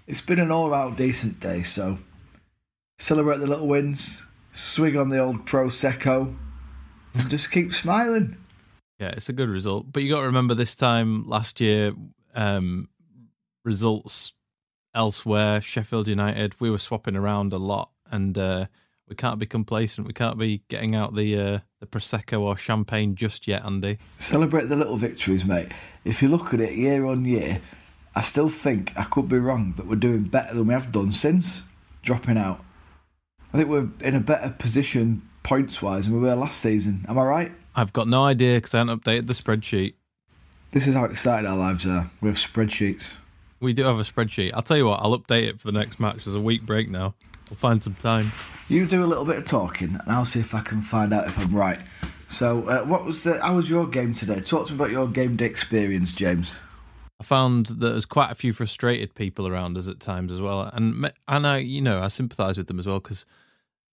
It's 0.05 0.21
been 0.21 0.37
an 0.37 0.51
all 0.51 0.71
out 0.71 0.95
decent 0.95 1.39
day, 1.39 1.63
so 1.63 1.97
celebrate 2.99 3.39
the 3.39 3.47
little 3.47 3.67
wins, 3.67 4.23
swig 4.51 4.95
on 4.95 5.09
the 5.09 5.17
old 5.17 5.47
Prosecco, 5.47 6.35
and 7.15 7.29
just 7.29 7.49
keep 7.49 7.73
smiling. 7.73 8.37
Yeah, 8.99 9.13
it's 9.17 9.29
a 9.29 9.33
good 9.33 9.49
result. 9.49 9.91
But 9.91 10.03
you 10.03 10.11
got 10.11 10.19
to 10.19 10.27
remember 10.27 10.53
this 10.53 10.75
time 10.75 11.25
last 11.25 11.59
year, 11.59 11.93
um, 12.35 12.87
results 13.65 14.33
elsewhere, 14.93 15.59
Sheffield 15.59 16.07
United, 16.07 16.61
we 16.61 16.69
were 16.69 16.77
swapping 16.77 17.15
around 17.15 17.51
a 17.51 17.57
lot, 17.57 17.89
and 18.11 18.37
uh, 18.37 18.67
we 19.09 19.15
can't 19.15 19.39
be 19.39 19.47
complacent. 19.47 20.05
We 20.05 20.13
can't 20.13 20.37
be 20.37 20.61
getting 20.67 20.93
out 20.93 21.15
the 21.15 21.39
uh, 21.39 21.59
the 21.79 21.87
prosecco 21.87 22.41
or 22.41 22.57
champagne 22.57 23.15
just 23.15 23.47
yet, 23.47 23.65
Andy. 23.65 23.97
Celebrate 24.19 24.69
the 24.69 24.75
little 24.75 24.97
victories, 24.97 25.45
mate. 25.45 25.71
If 26.05 26.21
you 26.21 26.27
look 26.27 26.53
at 26.53 26.61
it 26.61 26.73
year 26.73 27.05
on 27.05 27.25
year, 27.25 27.59
I 28.15 28.21
still 28.21 28.49
think 28.49 28.93
I 28.95 29.03
could 29.03 29.27
be 29.27 29.39
wrong, 29.39 29.73
but 29.75 29.87
we're 29.87 29.95
doing 29.95 30.23
better 30.23 30.53
than 30.53 30.67
we 30.67 30.73
have 30.73 30.91
done 30.91 31.11
since 31.11 31.63
dropping 32.01 32.37
out. 32.37 32.63
I 33.53 33.57
think 33.57 33.69
we're 33.69 33.89
in 34.01 34.15
a 34.15 34.19
better 34.19 34.49
position 34.49 35.27
points 35.41 35.81
wise 35.81 36.05
than 36.05 36.13
we 36.13 36.19
were 36.19 36.35
last 36.35 36.59
season. 36.59 37.05
Am 37.07 37.17
I 37.17 37.23
right? 37.23 37.51
I've 37.75 37.93
got 37.93 38.07
no 38.07 38.23
idea 38.23 38.55
because 38.55 38.73
I 38.73 38.79
haven't 38.79 39.03
updated 39.03 39.27
the 39.27 39.33
spreadsheet. 39.33 39.93
This 40.71 40.87
is 40.87 40.95
how 40.95 41.05
excited 41.05 41.47
our 41.47 41.57
lives 41.57 41.85
are. 41.85 42.09
We 42.21 42.29
have 42.29 42.37
spreadsheets. 42.37 43.11
We 43.59 43.73
do 43.73 43.83
have 43.83 43.99
a 43.99 44.03
spreadsheet. 44.03 44.51
I'll 44.53 44.61
tell 44.61 44.77
you 44.77 44.87
what, 44.87 44.99
I'll 45.01 45.17
update 45.17 45.47
it 45.47 45.59
for 45.59 45.71
the 45.71 45.77
next 45.77 45.99
match. 45.99 46.25
There's 46.25 46.35
a 46.35 46.41
week 46.41 46.63
break 46.65 46.89
now. 46.89 47.15
We'll 47.49 47.57
find 47.57 47.83
some 47.83 47.95
time. 47.95 48.31
You 48.69 48.85
do 48.85 49.03
a 49.03 49.07
little 49.07 49.25
bit 49.25 49.37
of 49.37 49.45
talking, 49.45 49.99
and 50.01 50.11
I'll 50.11 50.25
see 50.25 50.39
if 50.39 50.55
I 50.55 50.61
can 50.61 50.81
find 50.81 51.13
out 51.13 51.27
if 51.27 51.37
I'm 51.37 51.53
right. 51.53 51.79
So, 52.27 52.67
uh, 52.67 52.83
what 52.83 53.05
was 53.05 53.23
the? 53.23 53.39
How 53.39 53.55
was 53.55 53.69
your 53.69 53.85
game 53.85 54.13
today? 54.13 54.39
Talk 54.39 54.67
to 54.67 54.73
me 54.73 54.77
about 54.77 54.91
your 54.91 55.07
game 55.07 55.35
day 55.35 55.45
experience, 55.45 56.13
James. 56.13 56.51
I 57.23 57.25
found 57.25 57.67
that 57.67 57.79
there's 57.79 58.05
quite 58.05 58.31
a 58.31 58.35
few 58.35 58.51
frustrated 58.51 59.15
people 59.15 59.47
around 59.47 59.77
us 59.77 59.87
at 59.87 60.01
times 60.01 60.33
as 60.33 60.41
well, 60.41 60.69
and 60.73 61.09
and 61.29 61.47
I, 61.47 61.59
you 61.59 61.81
know, 61.81 62.01
I 62.01 62.09
sympathise 62.09 62.57
with 62.57 62.67
them 62.67 62.79
as 62.79 62.85
well 62.85 62.99
because 62.99 63.25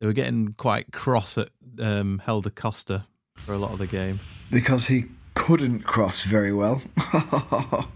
they 0.01 0.09
were 0.09 0.13
getting 0.13 0.53
quite 0.55 0.91
cross 0.91 1.39
at 1.39 1.51
um, 1.79 2.21
Helder 2.25 2.51
Costa 2.51 3.07
for 3.37 3.53
a 3.53 3.59
lot 3.59 3.71
of 3.71 3.79
the 3.79 3.87
game. 3.87 4.19
Because 4.51 4.89
he 4.89 5.05
couldn't 5.35 5.83
cross 5.83 6.25
very 6.25 6.53
well. 6.53 6.83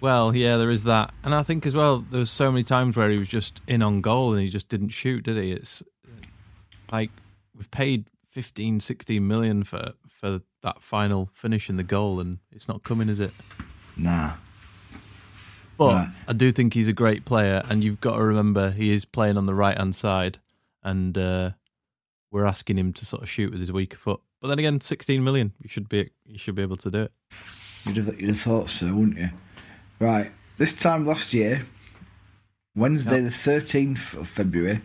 Well, 0.00 0.36
yeah, 0.36 0.58
there 0.58 0.68
is 0.68 0.84
that, 0.84 1.14
and 1.24 1.34
I 1.34 1.42
think 1.42 1.64
as 1.64 1.74
well 1.74 2.04
there 2.10 2.20
was 2.20 2.30
so 2.30 2.52
many 2.52 2.62
times 2.62 2.94
where 2.94 3.08
he 3.08 3.16
was 3.16 3.28
just 3.28 3.62
in 3.66 3.80
on 3.80 4.02
goal 4.02 4.34
and 4.34 4.42
he 4.42 4.50
just 4.50 4.68
didn't 4.68 4.90
shoot, 4.90 5.24
did 5.24 5.38
he? 5.38 5.52
It's 5.52 5.82
like 6.92 7.10
we've 7.56 7.70
paid 7.70 8.10
15, 8.28 8.80
16 8.80 9.26
million 9.26 9.64
for 9.64 9.92
for 10.06 10.42
that 10.62 10.82
final 10.82 11.30
finish 11.32 11.70
in 11.70 11.78
the 11.78 11.84
goal, 11.84 12.20
and 12.20 12.36
it's 12.52 12.68
not 12.68 12.82
coming, 12.84 13.08
is 13.08 13.18
it? 13.18 13.32
Nah. 13.96 14.34
But 15.76 15.94
Right. 15.94 16.08
I 16.28 16.32
do 16.32 16.52
think 16.52 16.74
he's 16.74 16.88
a 16.88 16.92
great 16.92 17.24
player, 17.24 17.62
and 17.68 17.82
you've 17.82 18.00
got 18.00 18.16
to 18.16 18.24
remember 18.24 18.70
he 18.70 18.90
is 18.90 19.04
playing 19.04 19.36
on 19.36 19.46
the 19.46 19.54
right 19.54 19.76
hand 19.76 19.94
side, 19.94 20.38
and 20.82 21.16
uh, 21.18 21.50
we're 22.30 22.44
asking 22.46 22.78
him 22.78 22.92
to 22.92 23.04
sort 23.04 23.22
of 23.22 23.28
shoot 23.28 23.50
with 23.50 23.60
his 23.60 23.72
weaker 23.72 23.96
foot. 23.96 24.20
But 24.40 24.48
then 24.48 24.58
again, 24.58 24.80
16 24.80 25.24
million, 25.24 25.52
you 25.62 25.68
should 25.68 25.88
be 25.88 26.10
you 26.26 26.38
should 26.38 26.54
be 26.54 26.62
able 26.62 26.76
to 26.76 26.90
do 26.90 27.02
it. 27.02 27.12
You'd 27.86 27.96
have, 27.96 28.20
you'd 28.20 28.28
have 28.30 28.40
thought 28.40 28.70
so, 28.70 28.86
wouldn't 28.94 29.18
you? 29.18 29.30
Right. 29.98 30.30
This 30.58 30.74
time 30.74 31.06
last 31.06 31.34
year, 31.34 31.66
Wednesday 32.76 33.20
the 33.20 33.30
13th 33.30 34.14
of 34.14 34.28
February, 34.28 34.80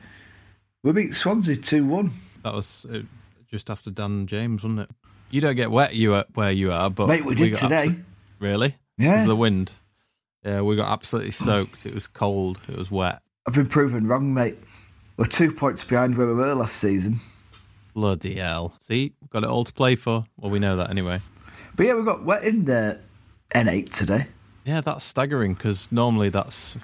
we 0.84 0.91
beat 0.91 1.13
Swansea 1.13 1.56
2 1.56 1.86
1. 1.86 2.13
That 2.43 2.54
was 2.54 2.86
uh, 2.91 3.02
just 3.50 3.69
after 3.69 3.91
Dan 3.91 4.26
James, 4.28 4.63
wasn't 4.63 4.82
it? 4.82 4.89
You 5.30 5.41
don't 5.41 5.56
get 5.56 5.69
wet 5.69 5.93
you 5.93 6.24
where 6.34 6.52
you 6.52 6.72
are, 6.72 6.89
but 6.89 7.08
Mate, 7.08 7.26
we 7.26 7.36
did 7.36 7.54
got 7.54 7.60
today. 7.60 7.95
really? 8.39 8.76
Yeah. 9.00 9.26
The 9.26 9.36
wind. 9.36 9.72
Yeah, 10.46 10.62
we 10.62 10.76
got 10.76 10.92
absolutely 10.92 11.32
soaked. 11.32 11.86
It 11.86 11.94
was 11.94 12.06
cold. 12.06 12.60
It 12.68 12.78
was 12.78 12.92
wet. 12.92 13.22
I've 13.48 13.54
been 13.54 13.66
proven 13.66 14.08
wrong, 14.08 14.34
mate. 14.34 14.58
We're 15.18 15.26
two 15.26 15.52
points 15.52 15.84
behind 15.84 16.18
where 16.18 16.28
we 16.28 16.34
were 16.34 16.54
last 16.54 16.78
season. 16.78 17.20
Bloody 17.94 18.36
hell! 18.36 18.78
See, 18.80 19.14
we've 19.20 19.30
got 19.30 19.44
it 19.44 19.50
all 19.50 19.64
to 19.64 19.74
play 19.74 19.96
for. 19.96 20.26
Well, 20.38 20.52
we 20.52 20.60
know 20.60 20.78
that 20.78 20.90
anyway. 20.90 21.22
But 21.76 21.88
yeah, 21.88 21.94
we 21.96 22.04
got 22.04 22.24
wet 22.24 22.44
in 22.44 22.66
the 22.66 23.00
N8 23.52 23.90
today. 23.90 24.28
Yeah, 24.66 24.82
that's 24.82 25.04
staggering 25.04 25.56
because 25.56 25.92
normally 25.92 26.30
that's 26.30 26.78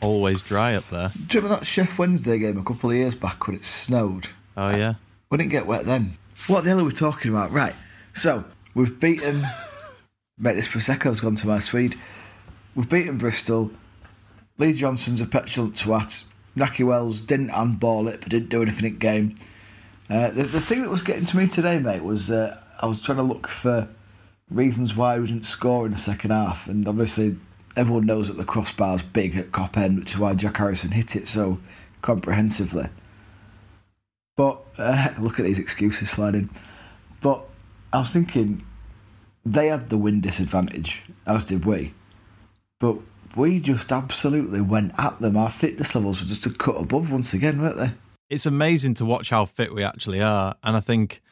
always 0.00 0.42
dry 0.42 0.74
up 0.74 0.88
there. 0.90 1.10
Do 1.14 1.38
you 1.38 1.42
remember 1.42 1.60
that 1.60 1.64
Sheff 1.64 1.96
Wednesday 1.96 2.38
game 2.38 2.58
a 2.58 2.62
couple 2.62 2.90
of 2.90 2.96
years 2.96 3.14
back 3.14 3.46
when 3.46 3.56
it 3.56 3.64
snowed? 3.64 4.28
Oh 4.56 4.70
yeah. 4.70 4.94
We 5.30 5.38
didn't 5.38 5.50
get 5.52 5.66
wet 5.66 5.86
then. 5.86 6.18
What 6.46 6.64
the 6.64 6.70
hell 6.70 6.80
are 6.80 6.84
we 6.84 6.92
talking 6.92 7.30
about? 7.30 7.52
Right. 7.52 7.74
So 8.14 8.44
we've 8.74 9.00
beaten. 9.00 9.42
Mate, 10.42 10.54
this 10.54 10.66
prosecco's 10.66 11.20
gone 11.20 11.36
to 11.36 11.46
my 11.46 11.60
Swede. 11.60 11.96
We've 12.74 12.88
beaten 12.88 13.16
Bristol. 13.16 13.70
Lee 14.58 14.72
Johnson's 14.72 15.20
a 15.20 15.26
petulant 15.26 15.76
twat. 15.76 16.24
Nahki 16.56 16.84
Wells 16.84 17.20
didn't 17.20 17.50
handball 17.50 18.08
it, 18.08 18.22
but 18.22 18.30
didn't 18.30 18.48
do 18.48 18.60
anything 18.60 18.86
in 18.86 18.98
game. 18.98 19.36
Uh, 20.10 20.32
the, 20.32 20.42
the 20.42 20.60
thing 20.60 20.82
that 20.82 20.90
was 20.90 21.02
getting 21.02 21.26
to 21.26 21.36
me 21.36 21.46
today, 21.46 21.78
mate, 21.78 22.02
was 22.02 22.28
uh, 22.28 22.60
I 22.80 22.86
was 22.86 23.00
trying 23.00 23.18
to 23.18 23.22
look 23.22 23.46
for 23.46 23.86
reasons 24.50 24.96
why 24.96 25.16
we 25.16 25.28
didn't 25.28 25.44
score 25.44 25.86
in 25.86 25.92
the 25.92 25.98
second 25.98 26.32
half, 26.32 26.66
and 26.66 26.88
obviously 26.88 27.36
everyone 27.76 28.06
knows 28.06 28.26
that 28.26 28.36
the 28.36 28.44
crossbar's 28.44 29.00
big 29.00 29.36
at 29.36 29.52
Kop 29.52 29.76
End, 29.76 30.00
which 30.00 30.10
is 30.10 30.18
why 30.18 30.34
Jack 30.34 30.56
Harrison 30.56 30.90
hit 30.90 31.14
it 31.14 31.28
so 31.28 31.60
comprehensively. 32.02 32.88
But 34.36 34.60
uh, 34.76 35.10
look 35.20 35.38
at 35.38 35.44
these 35.44 35.60
excuses 35.60 36.10
flying 36.10 36.34
in. 36.34 36.50
But 37.20 37.44
I 37.92 38.00
was 38.00 38.10
thinking 38.10 38.66
they 39.44 39.68
had 39.68 39.90
the 39.90 39.98
win 39.98 40.20
disadvantage, 40.20 41.02
as 41.26 41.44
did 41.44 41.64
we. 41.64 41.94
But 42.80 42.98
we 43.36 43.60
just 43.60 43.92
absolutely 43.92 44.60
went 44.60 44.92
at 44.98 45.20
them. 45.20 45.36
Our 45.36 45.50
fitness 45.50 45.94
levels 45.94 46.20
were 46.20 46.28
just 46.28 46.46
a 46.46 46.50
cut 46.50 46.76
above 46.76 47.10
once 47.10 47.32
again, 47.32 47.60
weren't 47.60 47.76
they? 47.76 47.92
It's 48.28 48.46
amazing 48.46 48.94
to 48.94 49.04
watch 49.04 49.30
how 49.30 49.44
fit 49.44 49.74
we 49.74 49.82
actually 49.84 50.22
are, 50.22 50.54
and 50.62 50.76
I 50.76 50.80
think 50.80 51.22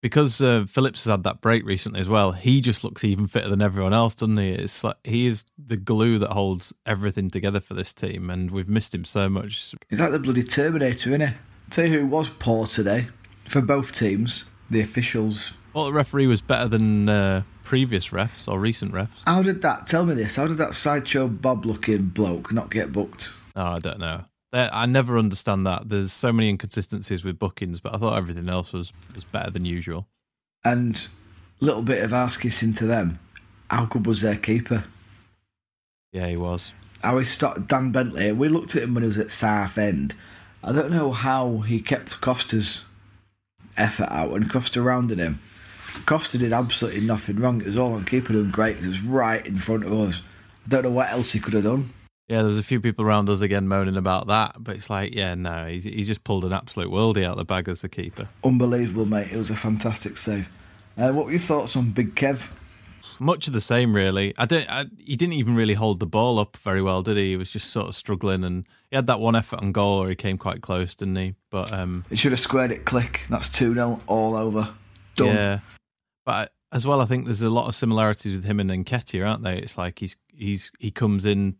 because 0.00 0.40
uh, 0.40 0.64
Phillips 0.68 1.04
has 1.04 1.10
had 1.10 1.24
that 1.24 1.40
break 1.40 1.64
recently 1.64 2.00
as 2.00 2.08
well, 2.08 2.32
he 2.32 2.60
just 2.60 2.84
looks 2.84 3.02
even 3.04 3.26
fitter 3.26 3.48
than 3.48 3.62
everyone 3.62 3.92
else, 3.92 4.14
doesn't 4.14 4.36
he? 4.36 4.52
It's 4.52 4.84
like 4.84 4.96
he 5.04 5.26
is 5.26 5.44
the 5.58 5.76
glue 5.76 6.18
that 6.20 6.30
holds 6.30 6.72
everything 6.86 7.30
together 7.30 7.60
for 7.60 7.74
this 7.74 7.92
team, 7.92 8.30
and 8.30 8.50
we've 8.50 8.68
missed 8.68 8.94
him 8.94 9.04
so 9.04 9.28
much. 9.28 9.74
He's 9.88 10.00
like 10.00 10.12
the 10.12 10.18
bloody 10.18 10.44
Terminator, 10.44 11.10
isn't 11.10 11.20
he? 11.20 11.34
Tell 11.70 11.86
you 11.86 12.00
who 12.00 12.06
was 12.06 12.30
poor 12.38 12.66
today 12.66 13.08
for 13.48 13.60
both 13.60 13.92
teams, 13.92 14.44
the 14.70 14.80
officials. 14.80 15.52
Well, 15.78 15.86
the 15.86 15.92
referee 15.92 16.26
was 16.26 16.40
better 16.40 16.66
than 16.66 17.08
uh, 17.08 17.44
previous 17.62 18.08
refs 18.08 18.50
or 18.50 18.58
recent 18.58 18.90
refs. 18.90 19.22
How 19.26 19.42
did 19.42 19.62
that? 19.62 19.86
Tell 19.86 20.04
me 20.04 20.12
this. 20.12 20.34
How 20.34 20.48
did 20.48 20.56
that 20.58 20.74
sideshow 20.74 21.28
Bob-looking 21.28 22.06
bloke 22.06 22.50
not 22.50 22.68
get 22.68 22.90
booked? 22.90 23.30
Oh, 23.54 23.62
I 23.62 23.78
don't 23.78 24.00
know. 24.00 24.24
I 24.52 24.86
never 24.86 25.16
understand 25.16 25.64
that. 25.68 25.88
There's 25.88 26.12
so 26.12 26.32
many 26.32 26.48
inconsistencies 26.48 27.22
with 27.22 27.38
bookings, 27.38 27.78
but 27.78 27.94
I 27.94 27.98
thought 27.98 28.16
everything 28.18 28.48
else 28.48 28.72
was, 28.72 28.92
was 29.14 29.22
better 29.22 29.52
than 29.52 29.64
usual. 29.64 30.08
And 30.64 31.06
little 31.60 31.82
bit 31.82 32.02
of 32.02 32.12
ass 32.12 32.36
kissing 32.36 32.72
to 32.72 32.84
them. 32.84 33.20
How 33.70 33.84
good 33.84 34.04
was 34.04 34.20
their 34.20 34.34
keeper? 34.34 34.82
Yeah, 36.10 36.26
he 36.26 36.36
was. 36.36 36.72
how 37.04 37.18
he 37.18 37.24
started 37.24 37.68
Dan 37.68 37.92
Bentley. 37.92 38.32
We 38.32 38.48
looked 38.48 38.74
at 38.74 38.82
him 38.82 38.94
when 38.94 39.04
he 39.04 39.08
was 39.08 39.18
at 39.18 39.30
South 39.30 39.78
End. 39.78 40.16
I 40.64 40.72
don't 40.72 40.90
know 40.90 41.12
how 41.12 41.58
he 41.58 41.80
kept 41.80 42.20
Costa's 42.20 42.80
effort 43.76 44.08
out 44.10 44.32
and 44.32 44.50
Costa 44.50 44.82
rounded 44.82 45.20
him. 45.20 45.40
Costa 46.06 46.38
did 46.38 46.52
absolutely 46.52 47.00
nothing 47.00 47.36
wrong. 47.36 47.60
It 47.60 47.66
was 47.66 47.76
all 47.76 47.94
on 47.94 48.04
keeper 48.04 48.32
doing 48.32 48.50
great. 48.50 48.78
It 48.78 48.86
was 48.86 49.02
right 49.02 49.44
in 49.44 49.58
front 49.58 49.84
of 49.84 49.92
us. 49.92 50.22
I 50.66 50.68
don't 50.68 50.82
know 50.84 50.90
what 50.90 51.10
else 51.10 51.32
he 51.32 51.40
could 51.40 51.54
have 51.54 51.64
done. 51.64 51.92
Yeah, 52.28 52.38
there 52.38 52.48
was 52.48 52.58
a 52.58 52.62
few 52.62 52.80
people 52.80 53.06
around 53.06 53.30
us 53.30 53.40
again 53.40 53.68
moaning 53.68 53.96
about 53.96 54.26
that, 54.26 54.56
but 54.58 54.76
it's 54.76 54.90
like, 54.90 55.14
yeah, 55.14 55.34
no, 55.34 55.64
he's, 55.64 55.84
he's 55.84 56.06
just 56.06 56.24
pulled 56.24 56.44
an 56.44 56.52
absolute 56.52 56.90
worldie 56.90 57.24
out 57.24 57.32
of 57.32 57.38
the 57.38 57.44
bag 57.46 57.68
as 57.68 57.80
the 57.80 57.88
keeper. 57.88 58.28
Unbelievable, 58.44 59.06
mate. 59.06 59.28
It 59.32 59.36
was 59.38 59.48
a 59.48 59.56
fantastic 59.56 60.18
save. 60.18 60.46
Uh, 60.98 61.10
what 61.12 61.24
were 61.24 61.30
your 61.30 61.40
thoughts 61.40 61.74
on 61.74 61.90
Big 61.90 62.14
Kev? 62.14 62.48
Much 63.18 63.46
of 63.46 63.54
the 63.54 63.60
same, 63.62 63.96
really. 63.96 64.34
I 64.36 64.44
don't. 64.44 64.70
I, 64.70 64.84
he 64.98 65.16
didn't 65.16 65.34
even 65.34 65.54
really 65.56 65.74
hold 65.74 66.00
the 66.00 66.06
ball 66.06 66.38
up 66.38 66.56
very 66.58 66.82
well, 66.82 67.02
did 67.02 67.16
he? 67.16 67.30
He 67.30 67.36
was 67.36 67.50
just 67.50 67.70
sort 67.70 67.88
of 67.88 67.94
struggling, 67.94 68.44
and 68.44 68.64
he 68.90 68.96
had 68.96 69.06
that 69.06 69.20
one 69.20 69.34
effort 69.34 69.60
on 69.60 69.72
goal 69.72 70.00
where 70.00 70.10
he 70.10 70.14
came 70.14 70.36
quite 70.36 70.60
close, 70.60 70.94
didn't 70.94 71.16
he? 71.16 71.34
But 71.50 71.72
um, 71.72 72.04
He 72.10 72.16
should 72.16 72.32
have 72.32 72.40
squared 72.40 72.70
it. 72.72 72.84
Click. 72.84 73.22
That's 73.30 73.48
two 73.48 73.72
0 73.74 74.00
all 74.06 74.36
over. 74.36 74.74
Done. 75.16 75.28
yeah, 75.28 75.58
but 76.28 76.52
as 76.72 76.86
well, 76.86 77.00
I 77.00 77.06
think 77.06 77.24
there's 77.24 77.40
a 77.40 77.48
lot 77.48 77.68
of 77.68 77.74
similarities 77.74 78.34
with 78.34 78.44
him 78.44 78.60
and 78.60 78.70
Nketiah, 78.70 79.26
aren't 79.26 79.42
they? 79.44 79.56
It's 79.56 79.78
like 79.78 79.98
he's 79.98 80.14
he's 80.28 80.70
he 80.78 80.90
comes 80.90 81.24
in 81.24 81.56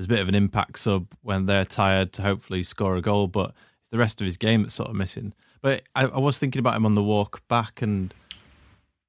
as 0.00 0.06
a 0.06 0.08
bit 0.08 0.18
of 0.18 0.28
an 0.28 0.34
impact 0.34 0.80
sub 0.80 1.06
when 1.22 1.46
they're 1.46 1.64
tired 1.64 2.12
to 2.14 2.22
hopefully 2.22 2.64
score 2.64 2.96
a 2.96 3.00
goal, 3.00 3.28
but 3.28 3.54
it's 3.80 3.90
the 3.92 3.98
rest 3.98 4.20
of 4.20 4.24
his 4.24 4.36
game 4.36 4.62
that's 4.62 4.74
sort 4.74 4.88
of 4.88 4.96
missing. 4.96 5.32
But 5.62 5.82
I, 5.94 6.06
I 6.06 6.18
was 6.18 6.38
thinking 6.38 6.58
about 6.58 6.74
him 6.74 6.86
on 6.86 6.94
the 6.94 7.04
walk 7.04 7.46
back, 7.46 7.82
and 7.82 8.12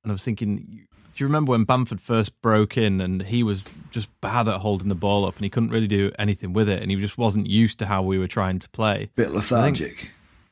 and 0.04 0.12
I 0.12 0.14
was 0.14 0.24
thinking, 0.24 0.58
do 0.58 0.88
you 1.16 1.26
remember 1.26 1.50
when 1.50 1.64
Bamford 1.64 2.00
first 2.00 2.40
broke 2.44 2.78
in 2.78 3.02
and 3.02 3.24
he 3.24 3.42
was 3.42 3.66
just 3.90 4.08
bad 4.22 4.48
at 4.48 4.60
holding 4.60 4.90
the 4.90 4.94
ball 4.94 5.26
up 5.26 5.36
and 5.36 5.44
he 5.44 5.50
couldn't 5.50 5.70
really 5.70 5.88
do 5.88 6.12
anything 6.20 6.54
with 6.54 6.70
it, 6.70 6.80
and 6.80 6.92
he 6.92 6.98
just 6.98 7.18
wasn't 7.18 7.48
used 7.48 7.80
to 7.80 7.88
how 7.88 8.04
we 8.04 8.20
were 8.20 8.28
trying 8.28 8.60
to 8.60 8.70
play. 8.70 9.10
Bit 9.16 9.32
lethargic. 9.32 10.12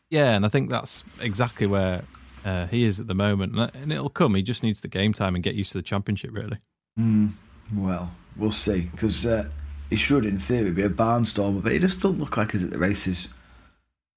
Yeah, 0.09 0.35
and 0.35 0.43
I 0.43 0.49
think 0.49 0.71
that's 0.71 1.03
exactly 1.21 1.67
where 1.67 2.01
uh, 2.45 2.67
he 2.67 2.83
is 2.83 2.99
at 2.99 3.07
the 3.07 3.15
moment, 3.15 3.57
and, 3.75 3.91
it'll 3.91 4.09
come. 4.09 4.35
He 4.35 4.43
just 4.43 4.63
needs 4.63 4.81
the 4.81 4.87
game 4.87 5.13
time 5.13 5.35
and 5.35 5.43
get 5.43 5.55
used 5.55 5.71
to 5.73 5.77
the 5.77 5.83
championship, 5.83 6.31
really. 6.33 6.57
Mm, 6.99 7.33
well, 7.73 8.11
we'll 8.35 8.51
see. 8.51 8.89
Because 8.91 9.25
uh, 9.25 9.47
he 9.89 9.95
should, 9.95 10.25
in 10.25 10.37
theory, 10.37 10.71
be 10.71 10.83
a 10.83 10.89
barnstormer, 10.89 11.61
but 11.61 11.71
he 11.71 11.79
just 11.79 12.01
doesn't 12.01 12.19
look 12.19 12.37
like 12.37 12.51
he's 12.51 12.63
at 12.63 12.71
the 12.71 12.79
races. 12.79 13.27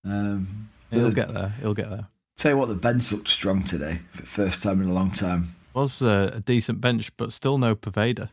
Um, 0.04 0.68
He'll 0.90 1.08
the- 1.08 1.14
get 1.14 1.32
there. 1.32 1.54
He'll 1.60 1.74
get 1.74 1.90
there. 1.90 2.08
Tell 2.36 2.52
you 2.52 2.56
what, 2.56 2.68
the 2.68 2.74
bench 2.74 3.12
looked 3.12 3.28
strong 3.28 3.62
today 3.62 4.00
for 4.10 4.22
the 4.22 4.26
first 4.26 4.62
time 4.62 4.80
in 4.80 4.88
a 4.88 4.92
long 4.92 5.12
time. 5.12 5.54
Was 5.74 6.02
uh, 6.02 6.32
a 6.34 6.40
decent 6.40 6.80
bench, 6.80 7.14
but 7.16 7.32
still 7.32 7.58
no 7.58 7.74
Poveda. 7.76 8.30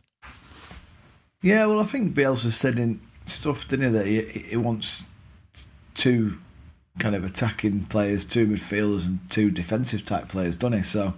Yeah, 1.42 1.66
well, 1.66 1.80
I 1.80 1.84
think 1.84 2.14
Bielsa 2.14 2.50
said 2.50 2.78
in 2.78 3.00
stuff, 3.24 3.68
didn't 3.68 3.92
he, 3.92 3.98
that 3.98 4.06
he, 4.06 4.40
he 4.40 4.56
wants 4.56 5.04
two 5.94 6.38
kind 6.98 7.14
of 7.14 7.24
attacking 7.24 7.84
players, 7.86 8.24
two 8.24 8.46
midfielders, 8.46 9.06
and 9.06 9.18
two 9.30 9.50
defensive 9.50 10.04
type 10.04 10.28
players, 10.28 10.56
doesn't 10.56 10.78
he? 10.78 10.84
So 10.84 11.14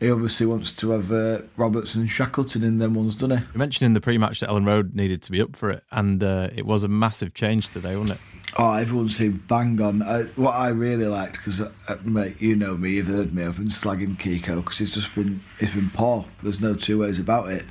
he 0.00 0.10
obviously 0.10 0.46
wants 0.46 0.72
to 0.74 0.90
have 0.90 1.12
uh, 1.12 1.40
Roberts 1.56 1.94
and 1.94 2.08
Shackleton 2.08 2.62
in 2.62 2.78
them 2.78 2.94
ones, 2.94 3.14
doesn't 3.14 3.38
he? 3.38 3.44
You 3.52 3.58
mentioned 3.58 3.86
in 3.86 3.94
the 3.94 4.00
pre-match 4.00 4.40
that 4.40 4.48
Elland 4.48 4.66
Road 4.66 4.94
needed 4.94 5.22
to 5.22 5.32
be 5.32 5.40
up 5.40 5.56
for 5.56 5.70
it, 5.70 5.82
and 5.90 6.22
uh, 6.22 6.48
it 6.54 6.64
was 6.64 6.82
a 6.84 6.88
massive 6.88 7.34
change 7.34 7.70
today, 7.70 7.96
wasn't 7.96 8.18
it? 8.18 8.24
Oh, 8.56 8.72
everyone 8.72 9.08
seemed 9.10 9.46
bang 9.46 9.80
on. 9.80 10.02
I, 10.02 10.22
what 10.36 10.52
I 10.52 10.68
really 10.68 11.06
liked, 11.06 11.34
because 11.34 11.60
uh, 11.60 11.70
mate, 12.02 12.40
you 12.40 12.56
know 12.56 12.76
me, 12.76 12.92
you've 12.92 13.08
heard 13.08 13.34
me. 13.34 13.44
I've 13.44 13.56
been 13.56 13.66
slagging 13.66 14.16
Kiko 14.16 14.62
because 14.62 14.78
he's 14.78 14.94
just 14.94 15.14
been 15.14 15.42
he's 15.60 15.72
been 15.72 15.90
poor. 15.90 16.24
There's 16.42 16.60
no 16.60 16.74
two 16.74 16.98
ways 17.00 17.18
about 17.18 17.50
it. 17.50 17.66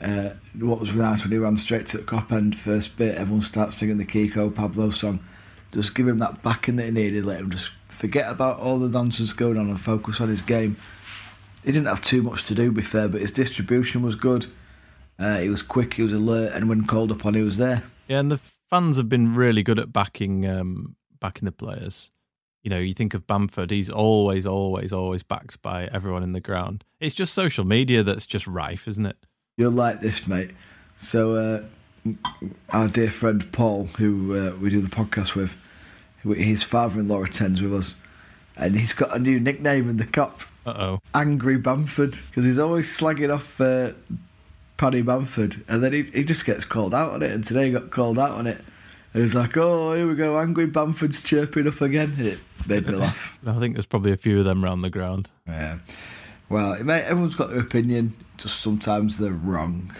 Uh, 0.00 0.30
what 0.60 0.78
was 0.78 0.92
nice 0.92 1.22
when 1.22 1.32
he 1.32 1.38
ran 1.38 1.56
straight 1.56 1.86
to 1.86 1.96
the 1.96 2.04
Kop 2.04 2.30
end 2.30 2.56
first 2.56 2.96
bit, 2.96 3.16
everyone 3.16 3.42
starts 3.42 3.76
singing 3.76 3.98
the 3.98 4.04
Kiko 4.04 4.54
Pablo 4.54 4.90
song. 4.90 5.18
Just 5.72 5.94
give 5.94 6.08
him 6.08 6.18
that 6.18 6.42
backing 6.42 6.76
that 6.76 6.86
he 6.86 6.90
needed. 6.90 7.24
Let 7.24 7.40
him 7.40 7.50
just 7.50 7.72
forget 7.88 8.30
about 8.30 8.58
all 8.58 8.78
the 8.78 8.88
nonsense 8.88 9.32
going 9.32 9.58
on 9.58 9.68
and 9.68 9.80
focus 9.80 10.20
on 10.20 10.28
his 10.28 10.40
game. 10.40 10.76
He 11.64 11.72
didn't 11.72 11.88
have 11.88 12.02
too 12.02 12.22
much 12.22 12.46
to 12.46 12.54
do, 12.54 12.70
be 12.70 12.82
fair, 12.82 13.08
but 13.08 13.20
his 13.20 13.32
distribution 13.32 14.02
was 14.02 14.14
good. 14.14 14.46
Uh, 15.18 15.38
he 15.38 15.48
was 15.48 15.62
quick, 15.62 15.94
he 15.94 16.02
was 16.02 16.12
alert, 16.12 16.52
and 16.54 16.68
when 16.68 16.86
called 16.86 17.10
upon, 17.10 17.34
he 17.34 17.42
was 17.42 17.56
there. 17.56 17.82
Yeah, 18.06 18.20
and 18.20 18.30
the 18.30 18.38
fans 18.38 18.96
have 18.96 19.08
been 19.08 19.34
really 19.34 19.62
good 19.62 19.78
at 19.78 19.92
backing 19.92 20.46
um, 20.46 20.96
backing 21.20 21.46
the 21.46 21.52
players. 21.52 22.10
You 22.62 22.70
know, 22.70 22.78
you 22.78 22.94
think 22.94 23.14
of 23.14 23.26
Bamford; 23.26 23.70
he's 23.70 23.90
always, 23.90 24.46
always, 24.46 24.92
always 24.92 25.22
backed 25.22 25.60
by 25.60 25.88
everyone 25.92 26.22
in 26.22 26.32
the 26.32 26.40
ground. 26.40 26.84
It's 27.00 27.14
just 27.14 27.34
social 27.34 27.64
media 27.64 28.02
that's 28.02 28.26
just 28.26 28.46
rife, 28.46 28.86
isn't 28.86 29.06
it? 29.06 29.16
You'll 29.56 29.72
like 29.72 30.00
this, 30.00 30.26
mate. 30.26 30.52
So, 30.98 31.34
uh, 31.34 31.62
our 32.70 32.88
dear 32.88 33.10
friend 33.10 33.50
Paul, 33.52 33.86
who 33.98 34.34
uh, 34.34 34.56
we 34.56 34.70
do 34.70 34.80
the 34.80 34.88
podcast 34.88 35.34
with, 35.34 35.54
his 36.36 36.62
father-in-law 36.62 37.22
attends 37.24 37.60
with 37.62 37.74
us, 37.74 37.94
and 38.56 38.76
he's 38.76 38.92
got 38.92 39.14
a 39.14 39.18
new 39.18 39.38
nickname 39.40 39.88
in 39.88 39.96
the 39.96 40.04
Kop, 40.04 40.40
Uh 40.66 40.74
oh. 40.76 41.00
Angry 41.14 41.56
Bamford, 41.56 42.18
because 42.28 42.44
he's 42.44 42.58
always 42.58 42.86
slagging 42.96 43.34
off 43.34 43.60
uh, 43.60 43.92
Paddy 44.76 45.02
Bamford, 45.02 45.64
and 45.68 45.82
then 45.82 45.92
he, 45.92 46.02
he 46.04 46.24
just 46.24 46.44
gets 46.44 46.64
called 46.64 46.94
out 46.94 47.12
on 47.12 47.22
it, 47.22 47.30
and 47.32 47.46
today 47.46 47.66
he 47.66 47.72
got 47.72 47.90
called 47.90 48.18
out 48.18 48.32
on 48.32 48.46
it. 48.46 48.60
And 49.14 49.22
he's 49.22 49.34
like, 49.34 49.56
oh, 49.56 49.94
here 49.94 50.06
we 50.06 50.14
go, 50.14 50.38
Angry 50.38 50.66
Bamford's 50.66 51.22
chirping 51.22 51.66
up 51.66 51.80
again. 51.80 52.14
And 52.18 52.26
it 52.28 52.38
made 52.68 52.86
me 52.86 52.94
laugh. 52.94 53.38
I 53.46 53.58
think 53.58 53.74
there's 53.74 53.86
probably 53.86 54.12
a 54.12 54.18
few 54.18 54.38
of 54.38 54.44
them 54.44 54.62
around 54.62 54.82
the 54.82 54.90
ground. 54.90 55.30
Yeah. 55.46 55.78
Well, 56.50 56.82
mate, 56.84 57.04
everyone's 57.04 57.34
got 57.34 57.48
their 57.48 57.60
opinion, 57.60 58.14
just 58.36 58.60
sometimes 58.60 59.18
they're 59.18 59.32
wrong. 59.32 59.94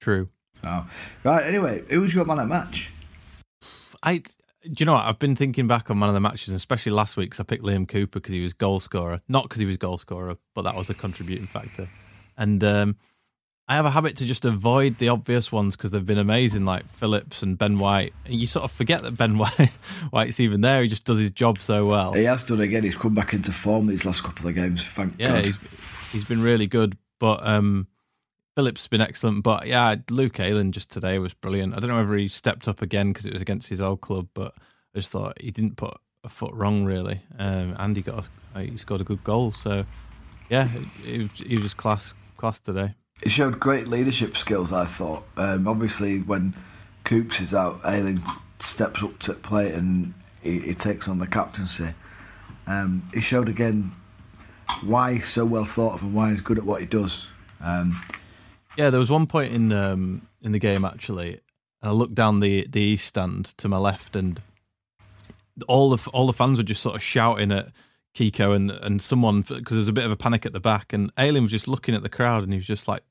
True. 0.00 0.28
So, 0.62 0.84
right, 1.24 1.44
anyway, 1.46 1.82
who 1.88 2.00
was 2.00 2.12
your 2.14 2.24
man 2.24 2.40
at 2.40 2.48
match? 2.48 2.90
I, 4.02 4.18
do 4.18 4.72
you 4.78 4.86
know 4.86 4.92
what? 4.94 5.04
I've 5.04 5.18
been 5.18 5.36
thinking 5.36 5.66
back 5.66 5.90
on 5.90 5.98
one 6.00 6.08
of 6.08 6.14
the 6.14 6.20
matches, 6.20 6.48
and 6.48 6.56
especially 6.56 6.92
last 6.92 7.16
week, 7.16 7.30
'cause 7.30 7.40
I 7.40 7.44
picked 7.44 7.62
Liam 7.64 7.86
Cooper 7.88 8.18
because 8.20 8.32
he 8.32 8.42
was 8.42 8.52
goal 8.52 8.80
scorer. 8.80 9.20
Not 9.28 9.44
because 9.44 9.60
he 9.60 9.66
was 9.66 9.76
goal 9.76 9.98
scorer, 9.98 10.36
but 10.54 10.62
that 10.62 10.74
was 10.74 10.90
a 10.90 10.94
contributing 10.94 11.46
factor. 11.46 11.88
And 12.36 12.62
um, 12.62 12.96
I 13.68 13.74
have 13.74 13.84
a 13.84 13.90
habit 13.90 14.16
to 14.16 14.24
just 14.24 14.44
avoid 14.44 14.98
the 14.98 15.08
obvious 15.08 15.50
ones 15.52 15.76
because 15.76 15.90
they've 15.90 16.04
been 16.06 16.18
amazing, 16.18 16.64
like 16.64 16.88
Phillips 16.88 17.42
and 17.42 17.58
Ben 17.58 17.78
White. 17.78 18.14
And 18.26 18.34
you 18.34 18.46
sort 18.46 18.64
of 18.64 18.70
forget 18.72 19.02
that 19.02 19.16
Ben 19.16 19.36
White, 19.38 19.70
White's 20.10 20.40
even 20.40 20.60
there. 20.60 20.82
He 20.82 20.88
just 20.88 21.04
does 21.04 21.18
his 21.18 21.30
job 21.32 21.60
so 21.60 21.86
well. 21.86 22.12
He 22.14 22.24
has 22.24 22.44
done 22.44 22.60
again. 22.60 22.84
He's 22.84 22.96
come 22.96 23.14
back 23.14 23.32
into 23.32 23.52
form 23.52 23.86
these 23.86 24.04
last 24.04 24.22
couple 24.22 24.48
of 24.48 24.54
games. 24.54 24.84
Thank 24.84 25.14
Yeah, 25.18 25.34
God. 25.36 25.44
he's 25.44 25.58
he's 26.12 26.24
been 26.24 26.42
really 26.42 26.66
good. 26.66 26.96
But 27.20 27.44
um, 27.44 27.88
Phillips 28.58 28.88
been 28.88 29.00
excellent. 29.00 29.44
But 29.44 29.68
yeah, 29.68 29.94
Luke 30.10 30.40
Ayling 30.40 30.72
just 30.72 30.90
today 30.90 31.20
was 31.20 31.32
brilliant. 31.32 31.76
I 31.76 31.78
don't 31.78 31.90
know 31.90 31.96
whether 31.98 32.16
he 32.16 32.26
stepped 32.26 32.66
up 32.66 32.82
again 32.82 33.12
because 33.12 33.24
it 33.24 33.32
was 33.32 33.40
against 33.40 33.68
his 33.68 33.80
old 33.80 34.00
club, 34.00 34.26
but 34.34 34.52
I 34.56 34.98
just 34.98 35.12
thought 35.12 35.40
he 35.40 35.52
didn't 35.52 35.76
put 35.76 35.94
a 36.24 36.28
foot 36.28 36.52
wrong 36.54 36.84
really. 36.84 37.22
Um, 37.38 37.76
and 37.78 37.94
he 37.94 38.02
got 38.02 38.28
a, 38.56 38.62
he 38.62 38.76
scored 38.76 39.00
a 39.00 39.04
good 39.04 39.22
goal. 39.22 39.52
So 39.52 39.86
yeah, 40.50 40.66
he, 41.04 41.18
was- 41.18 41.30
he 41.38 41.54
was 41.54 41.66
just 41.66 41.76
class 41.76 42.14
class 42.36 42.58
today. 42.58 42.96
He 43.22 43.30
showed 43.30 43.60
great 43.60 43.86
leadership 43.86 44.36
skills. 44.36 44.72
I 44.72 44.86
thought. 44.86 45.22
Um, 45.36 45.68
obviously, 45.68 46.18
when 46.18 46.52
Coops 47.04 47.40
is 47.40 47.54
out, 47.54 47.80
Ayling 47.84 48.24
steps 48.58 49.04
up 49.04 49.20
to 49.20 49.34
play 49.34 49.72
and 49.72 50.14
he, 50.42 50.58
he 50.58 50.74
takes 50.74 51.06
on 51.06 51.20
the 51.20 51.28
captaincy. 51.28 51.94
Um, 52.66 53.08
he 53.14 53.20
showed 53.20 53.48
again 53.48 53.92
why 54.82 55.12
he's 55.12 55.28
so 55.28 55.44
well 55.44 55.64
thought 55.64 55.94
of 55.94 56.02
and 56.02 56.12
why 56.12 56.30
he's 56.30 56.40
good 56.40 56.58
at 56.58 56.64
what 56.64 56.80
he 56.80 56.88
does. 56.88 57.24
Um, 57.60 58.00
Yeah, 58.78 58.90
there 58.90 59.00
was 59.00 59.10
one 59.10 59.26
point 59.26 59.52
in 59.52 59.72
um, 59.72 60.28
in 60.40 60.52
the 60.52 60.60
game 60.60 60.84
actually, 60.84 61.40
and 61.82 61.90
I 61.90 61.90
looked 61.90 62.14
down 62.14 62.38
the 62.38 62.64
the 62.70 62.80
east 62.80 63.06
stand 63.06 63.46
to 63.58 63.66
my 63.66 63.76
left, 63.76 64.14
and 64.14 64.40
all 65.66 65.90
the 65.90 66.10
all 66.12 66.28
the 66.28 66.32
fans 66.32 66.58
were 66.58 66.64
just 66.64 66.80
sort 66.80 66.94
of 66.94 67.02
shouting 67.02 67.50
at 67.50 67.72
Kiko 68.14 68.54
and 68.54 68.70
and 68.70 69.02
someone 69.02 69.40
because 69.40 69.72
there 69.72 69.78
was 69.78 69.88
a 69.88 69.92
bit 69.92 70.04
of 70.04 70.12
a 70.12 70.16
panic 70.16 70.46
at 70.46 70.52
the 70.52 70.60
back, 70.60 70.92
and 70.92 71.10
Ayling 71.18 71.42
was 71.42 71.50
just 71.50 71.66
looking 71.66 71.96
at 71.96 72.04
the 72.04 72.08
crowd, 72.08 72.44
and 72.44 72.52
he 72.52 72.56
was 72.56 72.68
just 72.68 72.86
like 72.86 73.02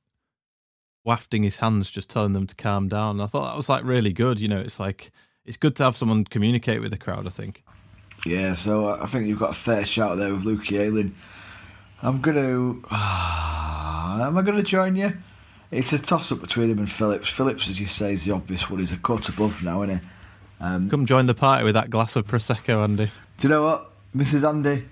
wafting 1.03 1.43
his 1.43 1.57
hands, 1.57 1.91
just 1.91 2.09
telling 2.09 2.31
them 2.31 2.47
to 2.47 2.55
calm 2.55 2.87
down. 2.87 3.17
And 3.17 3.21
I 3.21 3.25
thought 3.27 3.49
that 3.49 3.57
was 3.57 3.67
like 3.67 3.83
really 3.83 4.13
good. 4.13 4.39
You 4.39 4.47
know, 4.47 4.61
it's 4.61 4.79
like 4.79 5.11
it's 5.43 5.57
good 5.57 5.75
to 5.75 5.83
have 5.83 5.97
someone 5.97 6.23
communicate 6.23 6.79
with 6.79 6.91
the 6.91 6.97
crowd. 6.97 7.27
I 7.27 7.29
think. 7.29 7.65
Yeah, 8.25 8.53
so 8.53 8.87
I 8.87 9.05
think 9.05 9.27
you've 9.27 9.39
got 9.39 9.51
a 9.51 9.59
fair 9.59 9.83
shout 9.83 10.17
there 10.17 10.33
with 10.33 10.45
Luke 10.45 10.71
Ayling. 10.71 11.13
I'm 12.01 12.21
gonna. 12.21 12.69
am 12.89 14.37
I 14.37 14.41
gonna 14.41 14.63
join 14.63 14.95
you? 14.95 15.11
It's 15.71 15.91
a 15.93 15.99
toss 15.99 16.31
up 16.31 16.39
between 16.41 16.69
him 16.71 16.79
and 16.79 16.89
Phillips. 16.91 17.29
Phillips, 17.29 17.67
as 17.69 17.79
you 17.79 17.87
say, 17.87 18.13
is 18.13 18.23
the 18.23 18.31
obvious 18.31 18.69
one. 18.69 18.79
He's 18.79 18.91
a 18.93 18.97
cut 18.97 19.27
above 19.29 19.61
now, 19.63 19.83
isn't 19.83 19.99
he? 19.99 20.05
Um, 20.59 20.89
Come 20.89 21.05
join 21.05 21.25
the 21.25 21.33
party 21.35 21.63
with 21.65 21.73
that 21.75 21.89
glass 21.89 22.15
of 22.15 22.25
prosecco, 22.25 22.83
Andy. 22.83 23.11
do 23.37 23.47
you 23.47 23.49
know 23.49 23.63
what, 23.63 23.91
Mrs. 24.15 24.47
Andy? 24.47 24.85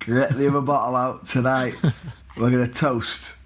Get 0.00 0.36
the 0.36 0.48
other 0.48 0.60
bottle 0.62 0.96
out 0.96 1.26
tonight. 1.26 1.74
We're 2.36 2.50
gonna 2.50 2.66
toast 2.66 3.36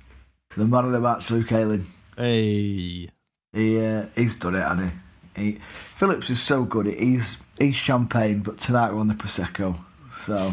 the 0.56 0.64
man 0.64 0.84
of 0.86 0.92
the 0.92 1.00
match, 1.00 1.30
Luke 1.30 1.50
Ayling. 1.52 1.86
Hey, 2.16 3.10
He 3.52 3.84
uh, 3.84 4.06
he's 4.14 4.36
done 4.36 4.54
it, 4.54 4.62
hasn't 4.62 4.92
he? 5.36 5.42
he? 5.42 5.58
Phillips 5.96 6.30
is 6.30 6.40
so 6.40 6.64
good. 6.64 6.86
He's 6.86 7.36
he's 7.58 7.74
champagne, 7.76 8.40
but 8.40 8.56
tonight 8.58 8.92
we're 8.92 9.00
on 9.00 9.08
the 9.08 9.14
prosecco. 9.14 9.76
So, 10.18 10.52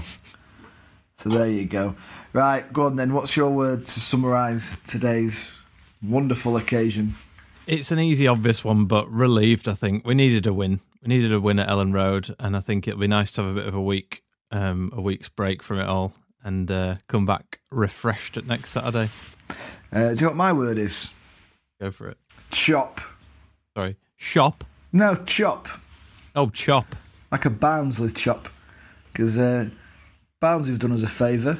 so 1.19 1.29
there 1.29 1.47
you 1.47 1.65
go. 1.65 1.95
Right, 2.33 2.71
go 2.73 2.87
on 2.87 2.97
then. 2.97 3.13
What's 3.13 3.37
your 3.37 3.51
word 3.51 3.85
to 3.85 3.99
summarise 4.01 4.75
today's 4.85 5.51
wonderful 6.03 6.57
occasion? 6.57 7.15
It's 7.65 7.91
an 7.91 7.99
easy, 7.99 8.27
obvious 8.27 8.63
one, 8.63 8.85
but 8.85 9.09
relieved. 9.09 9.67
I 9.67 9.73
think 9.73 10.05
we 10.05 10.13
needed 10.13 10.45
a 10.45 10.53
win. 10.53 10.81
We 11.01 11.07
needed 11.07 11.31
a 11.31 11.39
win 11.39 11.59
at 11.59 11.69
Elland 11.69 11.93
Road, 11.93 12.35
and 12.39 12.57
I 12.57 12.59
think 12.59 12.87
it'll 12.87 12.99
be 12.99 13.07
nice 13.07 13.31
to 13.33 13.43
have 13.43 13.51
a 13.51 13.55
bit 13.55 13.67
of 13.67 13.75
a 13.75 13.81
week, 13.81 14.21
um, 14.51 14.91
a 14.93 15.01
week's 15.01 15.29
break 15.29 15.63
from 15.63 15.79
it 15.79 15.87
all, 15.87 16.13
and 16.43 16.69
uh, 16.69 16.95
come 17.07 17.25
back 17.25 17.59
refreshed 17.71 18.37
at 18.37 18.45
next 18.45 18.71
Saturday. 18.71 19.09
Uh, 19.91 20.09
do 20.09 20.15
you 20.15 20.21
know 20.21 20.27
what 20.27 20.35
my 20.35 20.51
word 20.51 20.77
is? 20.77 21.11
Go 21.79 21.91
for 21.91 22.09
it. 22.09 22.17
Chop. 22.51 22.99
Sorry, 23.75 23.95
shop. 24.17 24.63
No, 24.91 25.15
chop. 25.15 25.67
Oh, 26.35 26.49
chop. 26.49 26.95
Like 27.31 27.45
a 27.45 27.49
Barnsley 27.49 28.11
chop. 28.11 28.49
Because 29.11 29.37
uh, 29.37 29.69
Barnsley 30.39 30.71
have 30.71 30.79
done 30.79 30.91
us 30.91 31.03
a 31.03 31.07
favour. 31.07 31.59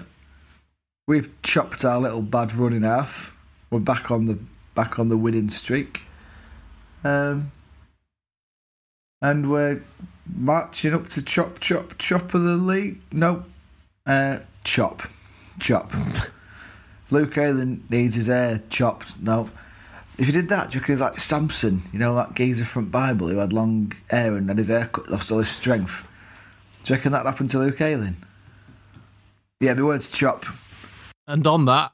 We've 1.08 1.30
chopped 1.44 1.84
our 1.86 2.00
little 2.00 2.22
bad 2.22 2.56
run 2.56 2.74
in 2.74 2.84
half. 2.84 3.32
We're 3.74 3.80
back 3.80 4.12
on 4.12 4.28
the 4.28 4.38
back 4.76 5.00
on 5.00 5.10
the 5.10 5.18
winning 5.18 5.50
streak. 5.50 6.04
Um, 7.04 7.52
and 9.20 9.50
we're 9.50 9.84
marching 10.32 10.94
up 10.94 11.10
to 11.10 11.24
chop, 11.24 11.60
chop, 11.60 11.98
chop 11.98 12.36
of 12.36 12.44
the 12.44 12.56
league. 12.56 13.02
No, 13.12 13.46
uh, 14.06 14.42
chop, 14.64 15.10
chop. 15.60 15.92
Luke 17.10 17.36
Ayling 17.36 17.84
needs 17.90 18.16
his 18.16 18.28
hair 18.28 18.62
chopped. 18.70 19.20
No. 19.20 19.50
If 20.20 20.28
you 20.28 20.34
did 20.34 20.50
that, 20.50 20.70
do 20.70 20.78
you 20.78 20.86
it's 20.88 21.02
like 21.02 21.18
Samson, 21.18 21.82
you 21.92 21.98
know, 21.98 22.14
that 22.14 22.36
geezer 22.36 22.66
from 22.66 22.90
Bible 22.90 23.28
who 23.30 23.38
had 23.38 23.54
long 23.54 23.92
hair 24.12 24.36
and 24.36 24.50
had 24.50 24.60
his 24.60 24.68
hair 24.68 24.86
cut, 24.86 25.10
lost 25.10 25.32
all 25.32 25.40
his 25.40 25.50
strength? 25.50 26.04
Do 26.84 26.94
you 26.94 26.98
reckon 26.98 27.12
that 27.14 27.26
happened 27.26 27.50
to 27.50 27.58
Luke 27.58 27.82
Ayling? 27.82 28.18
Yeah, 29.60 29.74
the 29.74 29.84
word's 29.84 30.12
chop. 30.12 30.46
And 31.26 31.48
on 31.48 31.66
that, 31.66 31.92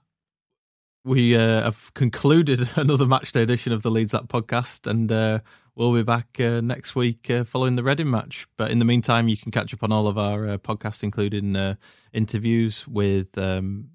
we 1.04 1.36
uh, 1.36 1.64
have 1.64 1.94
concluded 1.94 2.70
another 2.76 3.06
matchday 3.06 3.42
edition 3.42 3.72
of 3.74 3.82
the 3.84 3.92
Leeds 3.92 4.14
Up 4.14 4.28
podcast, 4.28 4.90
and 4.90 5.12
uh, 5.12 5.40
we'll 5.76 5.94
be 5.94 6.04
back 6.04 6.28
uh, 6.40 6.62
next 6.62 6.96
week 6.96 7.30
uh, 7.30 7.44
following 7.44 7.76
the 7.76 7.84
Reading 7.84 8.10
match. 8.10 8.48
But 8.58 8.72
in 8.72 8.80
the 8.80 8.86
meantime, 8.86 9.28
you 9.28 9.38
can 9.38 9.52
catch 9.52 9.74
up 9.74 9.84
on 9.84 9.92
all 9.92 10.08
of 10.08 10.18
our 10.18 10.48
uh, 10.50 10.58
podcasts, 10.58 11.04
including 11.04 11.56
uh, 11.56 11.76
interviews 12.14 12.88
with 12.88 13.38
um, 13.38 13.90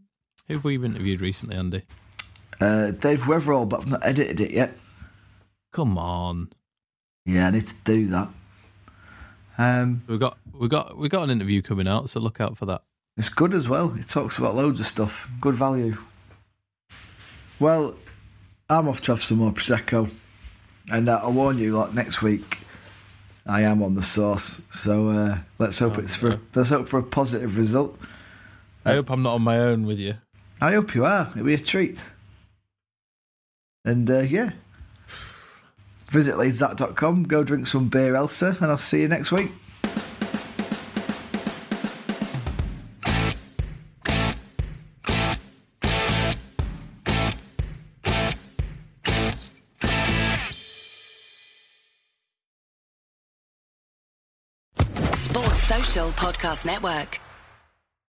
who 0.48 0.54
have 0.54 0.64
we 0.64 0.74
interviewed 0.76 1.20
recently, 1.20 1.56
Andy? 1.56 1.82
Uh, 2.60 2.90
Dave 2.90 3.20
Wetherall, 3.22 3.68
but 3.68 3.80
I've 3.80 3.86
not 3.86 4.04
edited 4.04 4.40
it 4.40 4.50
yet. 4.50 4.76
Come 5.72 5.98
on, 5.98 6.50
Yeah, 7.26 7.48
I 7.48 7.50
need 7.50 7.66
to 7.66 7.74
do 7.84 8.06
that. 8.08 8.28
Um, 9.58 10.02
we 10.06 10.18
got 10.18 10.38
we 10.52 10.68
got 10.68 10.96
we 10.96 11.08
got 11.08 11.24
an 11.24 11.30
interview 11.30 11.62
coming 11.62 11.88
out, 11.88 12.10
so 12.10 12.20
look 12.20 12.40
out 12.40 12.56
for 12.56 12.66
that. 12.66 12.82
It's 13.16 13.28
good 13.28 13.54
as 13.54 13.68
well. 13.68 13.94
It 13.98 14.08
talks 14.08 14.38
about 14.38 14.54
loads 14.54 14.80
of 14.80 14.86
stuff. 14.86 15.28
Good 15.40 15.54
value. 15.54 15.96
Well, 17.64 17.94
I'm 18.68 18.88
off 18.88 19.00
to 19.04 19.12
have 19.12 19.22
some 19.22 19.38
more 19.38 19.50
prosecco, 19.50 20.10
and 20.92 21.08
uh, 21.08 21.20
I'll 21.22 21.32
warn 21.32 21.56
you, 21.56 21.72
like 21.72 21.94
next 21.94 22.20
week, 22.20 22.58
I 23.46 23.62
am 23.62 23.82
on 23.82 23.94
the 23.94 24.02
sauce. 24.02 24.60
So 24.70 25.08
uh, 25.08 25.38
let's 25.58 25.78
hope 25.78 25.96
Oh, 25.96 26.02
it's 26.02 26.14
for 26.14 26.38
let's 26.54 26.68
hope 26.68 26.90
for 26.90 26.98
a 26.98 27.02
positive 27.02 27.56
result. 27.56 27.98
I 28.84 28.92
hope 28.92 29.08
I'm 29.08 29.22
not 29.22 29.36
on 29.36 29.42
my 29.42 29.58
own 29.58 29.86
with 29.86 29.98
you. 29.98 30.16
I 30.60 30.72
hope 30.72 30.94
you 30.94 31.06
are. 31.06 31.30
It'll 31.30 31.46
be 31.46 31.54
a 31.54 31.58
treat. 31.58 31.98
And 33.82 34.10
uh, 34.10 34.18
yeah, 34.18 34.50
visit 36.10 36.34
leedsthat.com, 36.34 37.22
go 37.22 37.44
drink 37.44 37.66
some 37.66 37.88
beer, 37.88 38.14
Elsa, 38.14 38.58
and 38.60 38.70
I'll 38.70 38.76
see 38.76 39.00
you 39.00 39.08
next 39.08 39.32
week. 39.32 39.52
Podcast 55.94 56.66
Network. 56.66 57.23